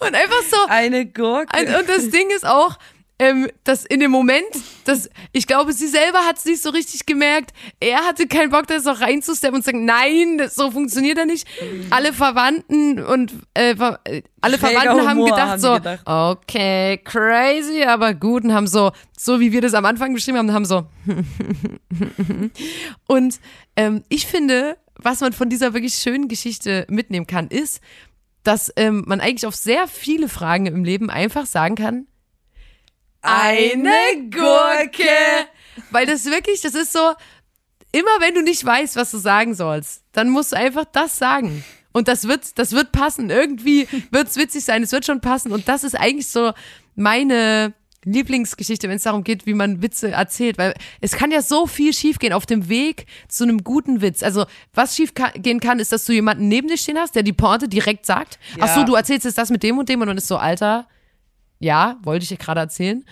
[0.00, 1.56] Und einfach so, Eine Gurke.
[1.56, 2.78] Und, und das Ding ist auch,
[3.18, 4.44] ähm, dass in dem Moment,
[4.84, 7.52] dass ich glaube, sie selber hat es nicht so richtig gemerkt.
[7.80, 11.24] Er hatte keinen Bock, da noch reinzusteppen und zu sagen, nein, das, so funktioniert er
[11.24, 11.46] nicht.
[11.90, 16.06] Alle Verwandten und äh, äh, alle Schräger Verwandten haben gedacht haben so, gedacht.
[16.06, 20.52] okay, crazy, aber gut und haben so, so wie wir das am Anfang beschrieben haben,
[20.52, 20.86] haben so.
[23.06, 23.40] und
[23.76, 27.80] ähm, ich finde, was man von dieser wirklich schönen Geschichte mitnehmen kann, ist,
[28.42, 32.06] dass ähm, man eigentlich auf sehr viele Fragen im Leben einfach sagen kann,
[33.26, 35.08] eine Gurke.
[35.90, 37.12] Weil das wirklich, das ist so,
[37.92, 41.64] immer wenn du nicht weißt, was du sagen sollst, dann musst du einfach das sagen.
[41.92, 43.30] Und das wird, das wird passen.
[43.30, 45.52] Irgendwie wird es witzig sein, es wird schon passen.
[45.52, 46.52] Und das ist eigentlich so
[46.94, 47.72] meine
[48.04, 50.58] Lieblingsgeschichte, wenn es darum geht, wie man Witze erzählt.
[50.58, 54.22] Weil es kann ja so viel schiefgehen auf dem Weg zu einem guten Witz.
[54.22, 57.22] Also, was schief ka- gehen kann, ist, dass du jemanden neben dir stehen hast, der
[57.22, 58.38] die Pointe direkt sagt.
[58.60, 58.86] Ach so, Ja.
[58.86, 60.86] du erzählst jetzt das mit dem und dem und dann ist so, Alter,
[61.58, 63.04] ja, wollte ich dir gerade erzählen.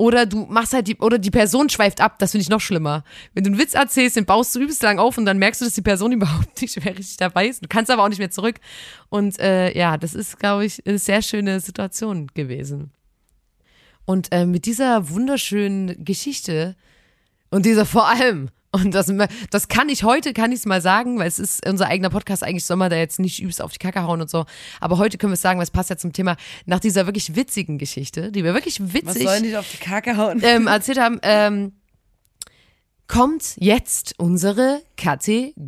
[0.00, 3.04] Oder du machst halt die, oder die Person schweift ab, das finde ich noch schlimmer.
[3.34, 5.66] Wenn du einen Witz erzählst, den baust du übelst lang auf und dann merkst du,
[5.66, 7.62] dass die Person überhaupt nicht mehr richtig dabei ist.
[7.62, 8.56] Du kannst aber auch nicht mehr zurück.
[9.10, 12.92] Und äh, ja, das ist, glaube ich, eine sehr schöne Situation gewesen.
[14.06, 16.76] Und äh, mit dieser wunderschönen Geschichte
[17.50, 19.12] und dieser vor allem, und das,
[19.50, 22.44] das kann ich heute, kann ich es mal sagen, weil es ist unser eigener Podcast,
[22.44, 24.46] eigentlich soll man da jetzt nicht übelst auf die Kacke hauen und so.
[24.80, 27.34] Aber heute können wir es sagen, weil es passt ja zum Thema, nach dieser wirklich
[27.34, 30.40] witzigen Geschichte, die wir wirklich Was witzig sollen die auf die Kacke hauen?
[30.44, 31.72] ähm, erzählt haben, ähm,
[33.08, 35.58] kommt jetzt unsere Kategorie.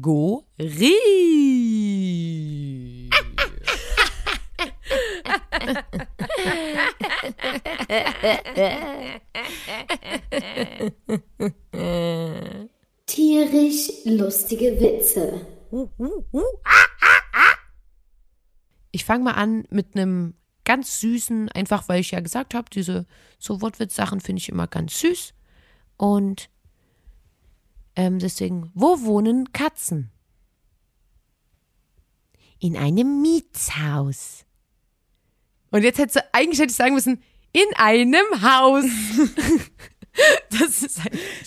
[13.13, 15.47] Tierisch lustige Witze.
[18.91, 20.33] Ich fange mal an mit einem
[20.65, 23.05] ganz süßen, einfach weil ich ja gesagt habe, diese
[23.39, 25.35] so Wortwitz-Sachen finde ich immer ganz süß.
[25.99, 26.49] Und
[27.97, 30.11] ähm, deswegen, wo wohnen Katzen?
[32.61, 34.47] In einem Mietshaus.
[35.71, 37.23] Und jetzt hätte eigentlich hätte ich sagen müssen,
[37.53, 38.87] in einem Haus.
[40.51, 41.01] das ist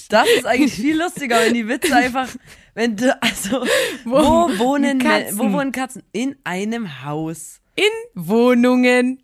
[0.10, 2.28] Das ist eigentlich viel lustiger, wenn die Witze einfach,
[2.74, 3.66] wenn du, also,
[4.06, 4.16] wo,
[4.60, 5.38] wohnen Katzen.
[5.38, 6.04] wo wohnen Katzen?
[6.12, 7.62] In einem Haus.
[7.76, 7.84] in
[8.16, 9.22] Wohnungen.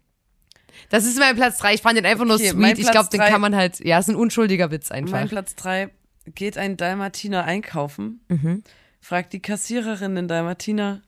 [0.89, 1.75] Das ist mein Platz 3.
[1.75, 2.79] Ich fand den einfach nur Okay, sweet.
[2.79, 5.11] Ich glaube, den kann man halt, ja, ist ein unschuldiger Witz einfach.
[5.13, 5.89] Mein Platz drei
[6.35, 8.63] geht ein Dalmatiner einkaufen, Mhm.
[8.99, 11.01] fragt die Kassiererin in Dalmatiner,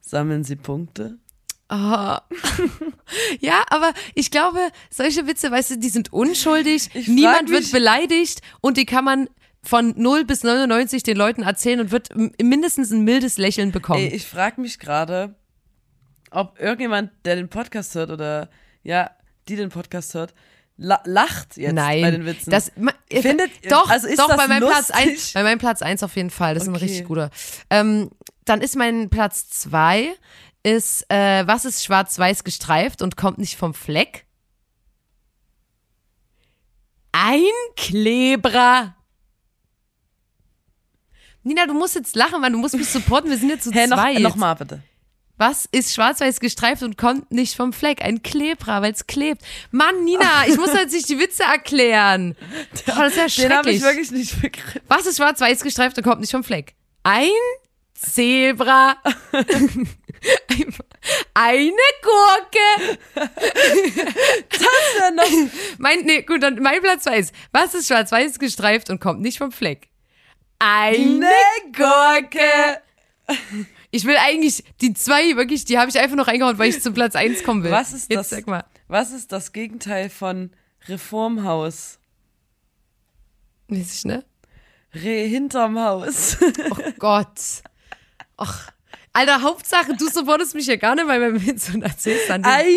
[0.00, 1.18] sammeln Sie Punkte?
[3.40, 4.58] Ja, aber ich glaube,
[4.90, 9.28] solche Witze, weißt du, die sind unschuldig, Ich niemand wird beleidigt und die kann man
[9.62, 12.10] von 0 bis 99 den Leuten erzählen und wird
[12.40, 14.00] mindestens ein mildes Lächeln bekommen.
[14.00, 15.34] Ey, ich frage mich gerade,
[16.30, 18.50] ob irgendjemand, der den Podcast hört oder
[18.82, 19.10] ja,
[19.48, 20.34] die den Podcast hört,
[20.76, 22.50] la lacht jetzt Nein, bei den Witzen.
[22.50, 25.08] Das, ma- Findet- doch, also ist doch das bei meinem Platz lustig?
[25.10, 26.54] 1, bei meinem Platz 1 auf jeden Fall.
[26.54, 26.84] Das ist ein Okay.
[26.84, 27.30] richtig guter.
[27.70, 28.10] Ähm,
[28.44, 30.14] dann ist mein Platz 2
[30.76, 34.24] ist äh, was ist schwarz-weiß gestreift und kommt nicht vom Fleck?
[37.12, 37.42] Ein
[37.76, 38.94] Klebrer.
[41.42, 42.52] Nina, du musst jetzt lachen, Mann.
[42.52, 43.30] Du musst mich supporten.
[43.30, 44.20] Wir sind jetzt zu noch, zweit.
[44.20, 44.82] noch mal bitte.
[45.38, 48.02] Was ist schwarz-weiß gestreift und kommt nicht vom Fleck?
[48.02, 49.42] Ein Klebrer, weil es klebt.
[49.70, 52.36] Mann, Nina, ich muss jetzt nicht die Witze erklären.
[52.86, 54.10] Boah, das ist ja Den habe ich schrecklich.
[54.10, 54.80] wirklich nicht begriffen.
[54.88, 56.74] Was ist schwarz-weiß gestreift und kommt nicht vom Fleck?
[57.04, 57.30] Ein
[57.98, 58.96] Zebra.
[61.34, 61.72] Eine
[62.02, 62.98] Gurke.
[64.60, 65.24] Ja, noch.
[65.78, 69.38] Mein, nee, gut, dann mein Platz zwei ist, was ist schwarz-weiß gestreift und kommt nicht
[69.38, 69.88] vom Fleck?
[70.58, 71.30] Eine Ne
[71.72, 72.82] Gurke.
[73.90, 76.94] Ich will eigentlich die zwei, wirklich, die habe ich einfach noch reingehauen, weil ich zum
[76.94, 77.70] Platz eins kommen will.
[77.70, 78.30] Was ist Jetzt das?
[78.30, 78.64] sag mal.
[78.86, 80.50] Was ist das Gegenteil von
[80.86, 81.98] Reformhaus?
[83.68, 84.24] Weiß ich, ne?
[84.94, 86.36] Re hinterm Haus.
[86.70, 87.62] Oh Gott.
[88.38, 88.70] Ach.
[89.12, 92.44] Alter, Hauptsache, du supportest mich ja gar nicht bei meinem Witz und erzählst dann.
[92.44, 92.68] Eine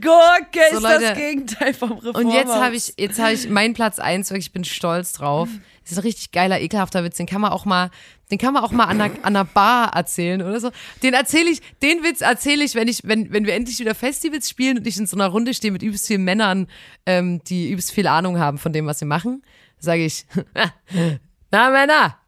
[0.00, 1.00] Gurke So, ist Leute.
[1.00, 2.22] das Gegenteil vom Reformhaus.
[2.24, 5.48] Und jetzt habe ich, jetzt habe ich meinen Platz eins, wirklich, ich bin stolz drauf.
[5.82, 7.90] Das ist ein richtig geiler, ekelhafter Witz, den kann man auch mal,
[8.30, 10.70] den kann man auch mal an einer, an einer Bar erzählen oder so.
[11.02, 14.50] Den erzähle ich, den Witz erzähle ich, wenn ich, wenn, wenn wir endlich wieder Festivals
[14.50, 16.68] spielen und ich in so einer Runde stehe mit übelst vielen Männern,
[17.06, 19.42] ähm, die übelst viel Ahnung haben von dem, was wir machen,
[19.78, 20.26] sage ich,
[21.50, 22.19] na Männer,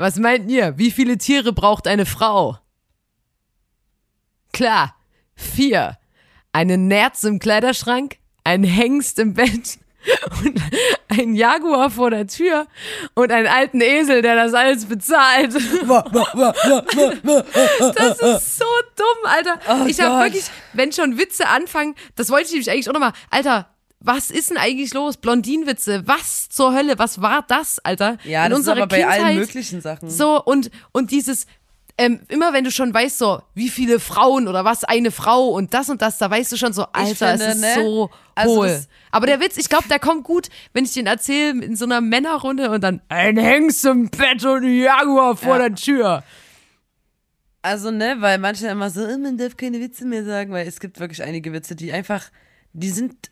[0.00, 0.78] was meint ihr?
[0.78, 2.58] Wie viele Tiere braucht eine Frau?
[4.52, 4.96] Klar,
[5.34, 5.98] vier.
[6.52, 9.78] Eine Nerz im Kleiderschrank, ein Hengst im Bett
[10.42, 10.60] und
[11.08, 12.66] ein Jaguar vor der Tür
[13.14, 15.54] und einen alten Esel, der das alles bezahlt.
[15.54, 15.62] Das
[18.20, 18.64] ist so
[18.96, 19.60] dumm, Alter.
[19.86, 23.68] ich habe wirklich, wenn schon Witze anfangen, das wollte ich nämlich eigentlich auch nochmal, Alter,
[24.00, 25.16] was ist denn eigentlich los?
[25.18, 28.16] Blondinenwitze, was zur Hölle, was war das, Alter?
[28.24, 30.08] ja, In das ist aber bei allen möglichen Sachen.
[30.10, 31.46] so, und, und dieses,
[31.98, 35.74] ähm, immer wenn du schon weißt, so, wie viele Frauen oder was eine Frau und
[35.74, 38.56] das und das, da weißt du schon so, Alter, finde, es ist ne, so also
[38.56, 38.84] hohl.
[39.10, 42.00] Aber der Witz, ich glaube, der kommt gut, wenn ich den erzähle in so einer
[42.00, 45.68] Männerrunde und dann ein Hengst im Bett und ein Jaguar vor Ja.
[45.68, 46.24] der Tür.
[47.62, 50.80] Also, ne, weil manche immer so, "Äh, man darf keine Witze mehr sagen, weil es
[50.80, 52.24] gibt wirklich einige Witze, die einfach,
[52.72, 53.30] die sind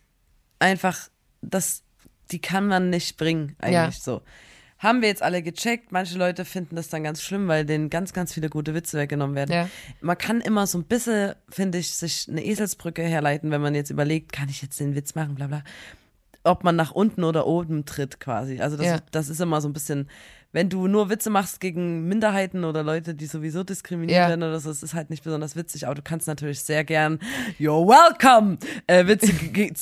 [0.59, 1.09] einfach,
[1.41, 1.83] das,
[2.31, 3.91] die kann man nicht bringen, eigentlich Ja.
[3.91, 4.21] so.
[4.77, 5.91] Haben wir jetzt alle gecheckt.
[5.91, 9.35] Manche Leute finden das dann ganz schlimm, weil denen ganz, ganz viele gute Witze weggenommen
[9.35, 9.51] werden.
[9.51, 9.69] Ja.
[9.99, 13.89] Man kann immer so ein bisschen, finde ich, sich eine Eselsbrücke herleiten, wenn man jetzt
[13.89, 15.63] überlegt, kann ich jetzt den Witz machen, bla bla.
[16.45, 18.61] Ob man nach unten oder oben tritt quasi.
[18.61, 18.99] Also das, Ja.
[19.11, 20.07] das ist immer so ein bisschen,
[20.51, 24.29] wenn du nur Witze machst gegen Minderheiten oder Leute, die sowieso diskriminiert Ja.
[24.29, 25.85] werden oder so, das ist halt nicht besonders witzig.
[25.85, 27.19] Aber du kannst natürlich sehr gern
[27.59, 29.31] You're welcome äh, Witze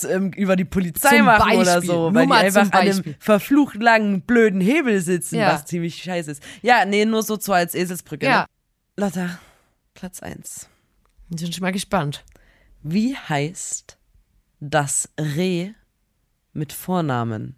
[0.09, 1.87] ähm, über die Polizei Zum machen oder Beispiel.
[1.89, 5.53] so, Nur weil die einfach an einem verflucht langen, blöden Hebel sitzen, Ja.
[5.53, 6.43] was ziemlich scheiße ist.
[6.61, 8.25] Ja, nee, nur so so als Eselsbrücke.
[8.25, 8.41] Ja.
[8.41, 8.45] Ne?
[9.05, 9.39] Lotta,
[9.93, 10.67] Platz eins.
[11.29, 12.25] Ich bin schon mal gespannt.
[12.83, 13.97] Wie heißt
[14.59, 15.71] das Reh
[16.53, 17.55] mit Vornamen?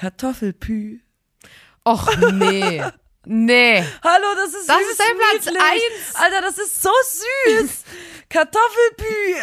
[0.00, 1.00] Kartoffelpü.
[1.84, 2.82] Och, nee.
[3.26, 3.84] nee.
[4.02, 5.62] Hallo, das ist Das süß ist dein Platz niedlich.
[5.62, 6.14] eins.
[6.14, 7.84] Alter, das ist so süß.
[8.30, 9.34] Kartoffelpü.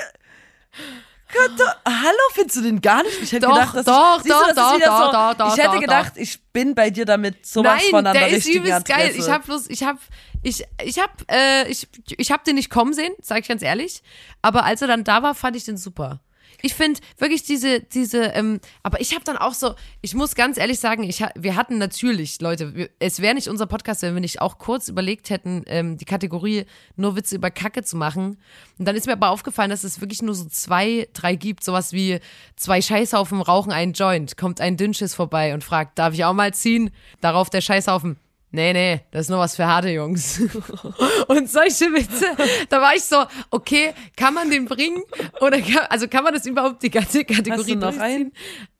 [1.27, 3.21] Karto Hallo, findest du den gar nicht?
[3.21, 5.63] Ich hätte Doch, gedacht, dass doch, ich, du, doch, doch, doch, so, doch, doch, Ich
[5.63, 8.47] hätte doch, gedacht, ich bin bei dir damit sowas von Nein, an der der ist
[8.47, 9.13] übelst geil.
[9.15, 9.99] Ich habe bloß, ich habe,
[10.41, 11.87] ich, ich habe, äh, ich,
[12.17, 14.01] ich habe den nicht kommen sehen, sage ich ganz ehrlich.
[14.41, 16.21] Aber als er dann da war, fand ich den super.
[16.61, 20.57] Ich finde wirklich diese, diese, ähm, aber ich habe dann auch so, ich muss ganz
[20.57, 24.21] ehrlich sagen, ich, wir hatten natürlich, Leute, wir, es wäre nicht unser Podcast, wenn wir
[24.21, 28.37] nicht auch kurz überlegt hätten, ähm, die Kategorie nur Witze über Kacke zu machen.
[28.79, 31.93] Und dann ist mir aber aufgefallen, dass es wirklich nur so zwei, drei gibt, sowas
[31.93, 32.19] wie
[32.55, 36.53] zwei Scheißhaufen rauchen einen Joint, kommt ein Dünnschiss vorbei und fragt, darf ich auch mal
[36.53, 36.89] ziehen?
[37.21, 38.17] Darauf der Scheißhaufen.
[38.49, 40.39] Nee, nee, das ist nur was für harte Jungs.
[41.27, 42.25] Und solche Witze,
[42.69, 45.03] da war ich so, okay, kann man den bringen?
[45.41, 48.31] Oder kann, also kann man das überhaupt die ganze Kategorie Hast du noch durchziehen?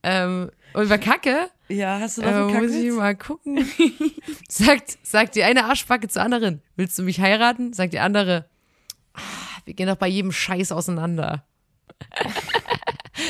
[0.04, 3.70] Ähm, und über Kacke, ja, hast du noch äh, einen muss ich mal gucken.
[4.48, 7.74] sagt, sagt die eine Arschbacke zur anderen, willst du mich heiraten?
[7.74, 8.46] Sagt die andere,
[9.14, 9.20] ah,
[9.66, 11.44] wir gehen doch bei jedem Scheiß auseinander.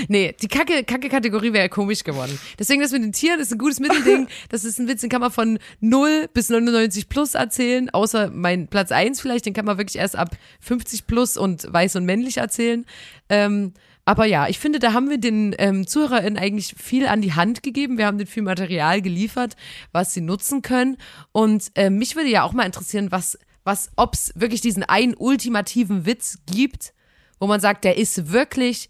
[0.08, 2.40] Nee, die Kacke, Kacke-Kategorie wäre ja komisch geworden.
[2.60, 4.28] Deswegen das mit den Tieren ist ein gutes Mittelding.
[4.50, 7.90] Das ist ein Witz, den kann man von 0 bis 99 plus erzählen.
[7.90, 11.96] Außer mein Platz 1 vielleicht, den kann man wirklich erst ab 50 plus und weiß
[11.96, 12.86] und männlich erzählen.
[13.30, 13.74] Ähm,
[14.08, 17.62] aber ja, ich finde, da haben wir den ähm, ZuhörerInnen eigentlich viel an die Hand
[17.62, 17.98] gegeben.
[17.98, 19.58] Wir haben denen viel Material geliefert,
[19.92, 20.96] was sie nutzen können.
[21.34, 25.14] Und äh, mich würde ja auch mal interessieren, was, was, ob es wirklich diesen einen
[25.14, 26.94] ultimativen Witz gibt,
[27.38, 28.90] wo man sagt, der ist wirklich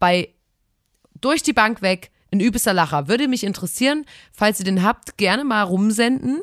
[0.00, 0.30] bei
[1.20, 3.08] durch die Bank weg ein übelster Lacher.
[3.08, 6.40] Würde mich interessieren, falls ihr den habt, gerne mal rumsenden.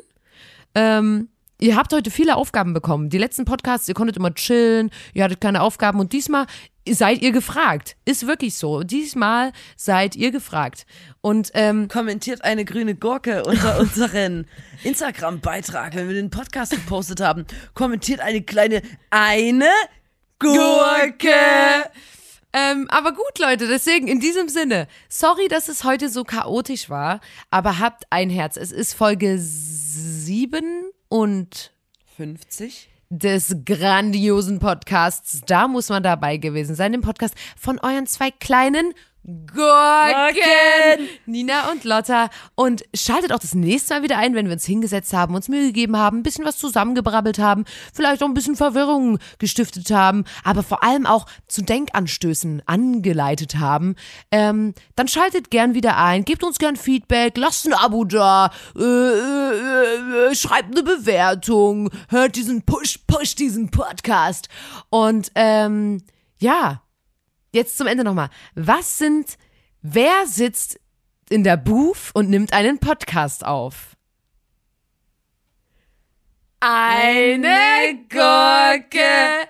[0.74, 1.28] Ähm,
[1.60, 3.10] ihr habt heute viele Aufgaben bekommen.
[3.10, 6.46] Die letzten Podcasts, ihr konntet immer chillen, ihr hattet keine Aufgaben und diesmal
[6.88, 7.96] seid ihr gefragt.
[8.04, 8.82] Ist wirklich so.
[8.82, 10.86] Diesmal seid ihr gefragt.
[11.20, 14.46] Und ähm, Kommentiert eine grüne Gurke unter unseren
[14.82, 17.46] Instagram-Beitrag, wenn wir den Podcast gepostet haben.
[17.72, 19.70] Kommentiert eine kleine eine
[20.38, 21.30] Gurke.
[22.56, 27.20] Ähm, aber gut, Leute, deswegen in diesem Sinne, sorry, dass es heute so chaotisch war,
[27.50, 28.56] aber habt ein Herz.
[28.56, 31.72] Es ist Folge sieben und
[32.16, 32.90] 50?
[33.10, 35.42] des grandiosen Podcasts.
[35.46, 38.92] Da muss man dabei gewesen sein, im Podcast von euren zwei kleinen
[39.26, 42.28] Gurken, Nina und Lotta.
[42.54, 45.66] Und schaltet auch das nächste Mal wieder ein, wenn wir uns hingesetzt haben, uns Mühe
[45.68, 47.64] gegeben haben, ein bisschen was zusammengebrabbelt haben,
[47.94, 53.96] vielleicht auch ein bisschen Verwirrung gestiftet haben, aber vor allem auch zu Denkanstößen angeleitet haben.
[54.30, 58.82] Ähm, dann schaltet gern wieder ein, gebt uns gern Feedback, lasst ein Abo da, äh,
[58.82, 64.50] äh, äh, schreibt eine Bewertung, hört diesen Push, Push, diesen Podcast.
[64.90, 66.02] Und ähm,
[66.38, 66.83] ja,
[67.54, 68.28] jetzt zum Ende nochmal.
[68.54, 69.38] Was sind,
[69.80, 70.78] wer sitzt
[71.30, 73.96] in der Booth und nimmt einen Podcast auf?
[76.60, 79.48] Eine Gurke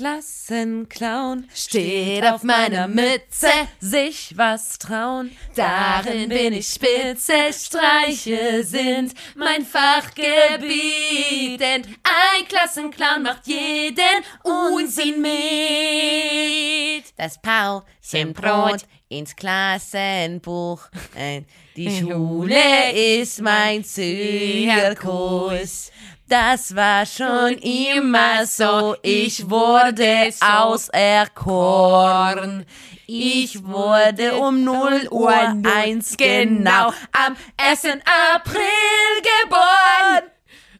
[0.00, 5.30] Klassenclown steht auf meiner Mütze, sich was trauen.
[5.54, 17.04] darin bin ich spitze, Streiche sind mein Fachgebiet, denn ein Klassenclown macht jeden Unsinn mit.
[17.18, 20.80] Das Pausenbrot ins Klassenbuch.
[21.14, 21.42] Äh,
[21.76, 25.90] Die Schule ist mein Zirkus.
[26.30, 28.94] Das war schon immer so.
[29.02, 31.84] Ich wurde auserkoren.
[33.08, 37.84] Ich wurde um 0 Uhr 1 genau am 1.
[38.36, 38.62] April
[39.42, 40.30] geboren.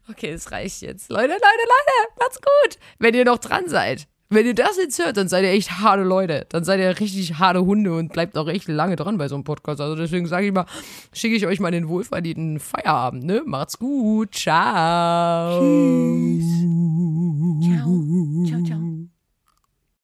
[0.09, 1.11] Okay, es reicht jetzt.
[1.11, 2.78] Leute, Leute, Leute, macht's gut.
[3.01, 4.07] Wenn ihr noch dran seid.
[4.33, 6.47] Wenn ihr das jetzt hört, dann seid ihr echt harte Leute.
[6.51, 9.43] Dann seid ihr richtig harte Hunde und bleibt auch echt lange dran bei so einem
[9.43, 9.81] Podcast.
[9.81, 10.66] Also deswegen sage ich mal,
[11.12, 13.43] schicke ich euch mal den wohlverdienten Feierabend, ne?
[13.45, 14.33] Macht's gut.
[14.33, 15.59] Ciao.
[17.61, 19.10] Ciao, ciao, ciao.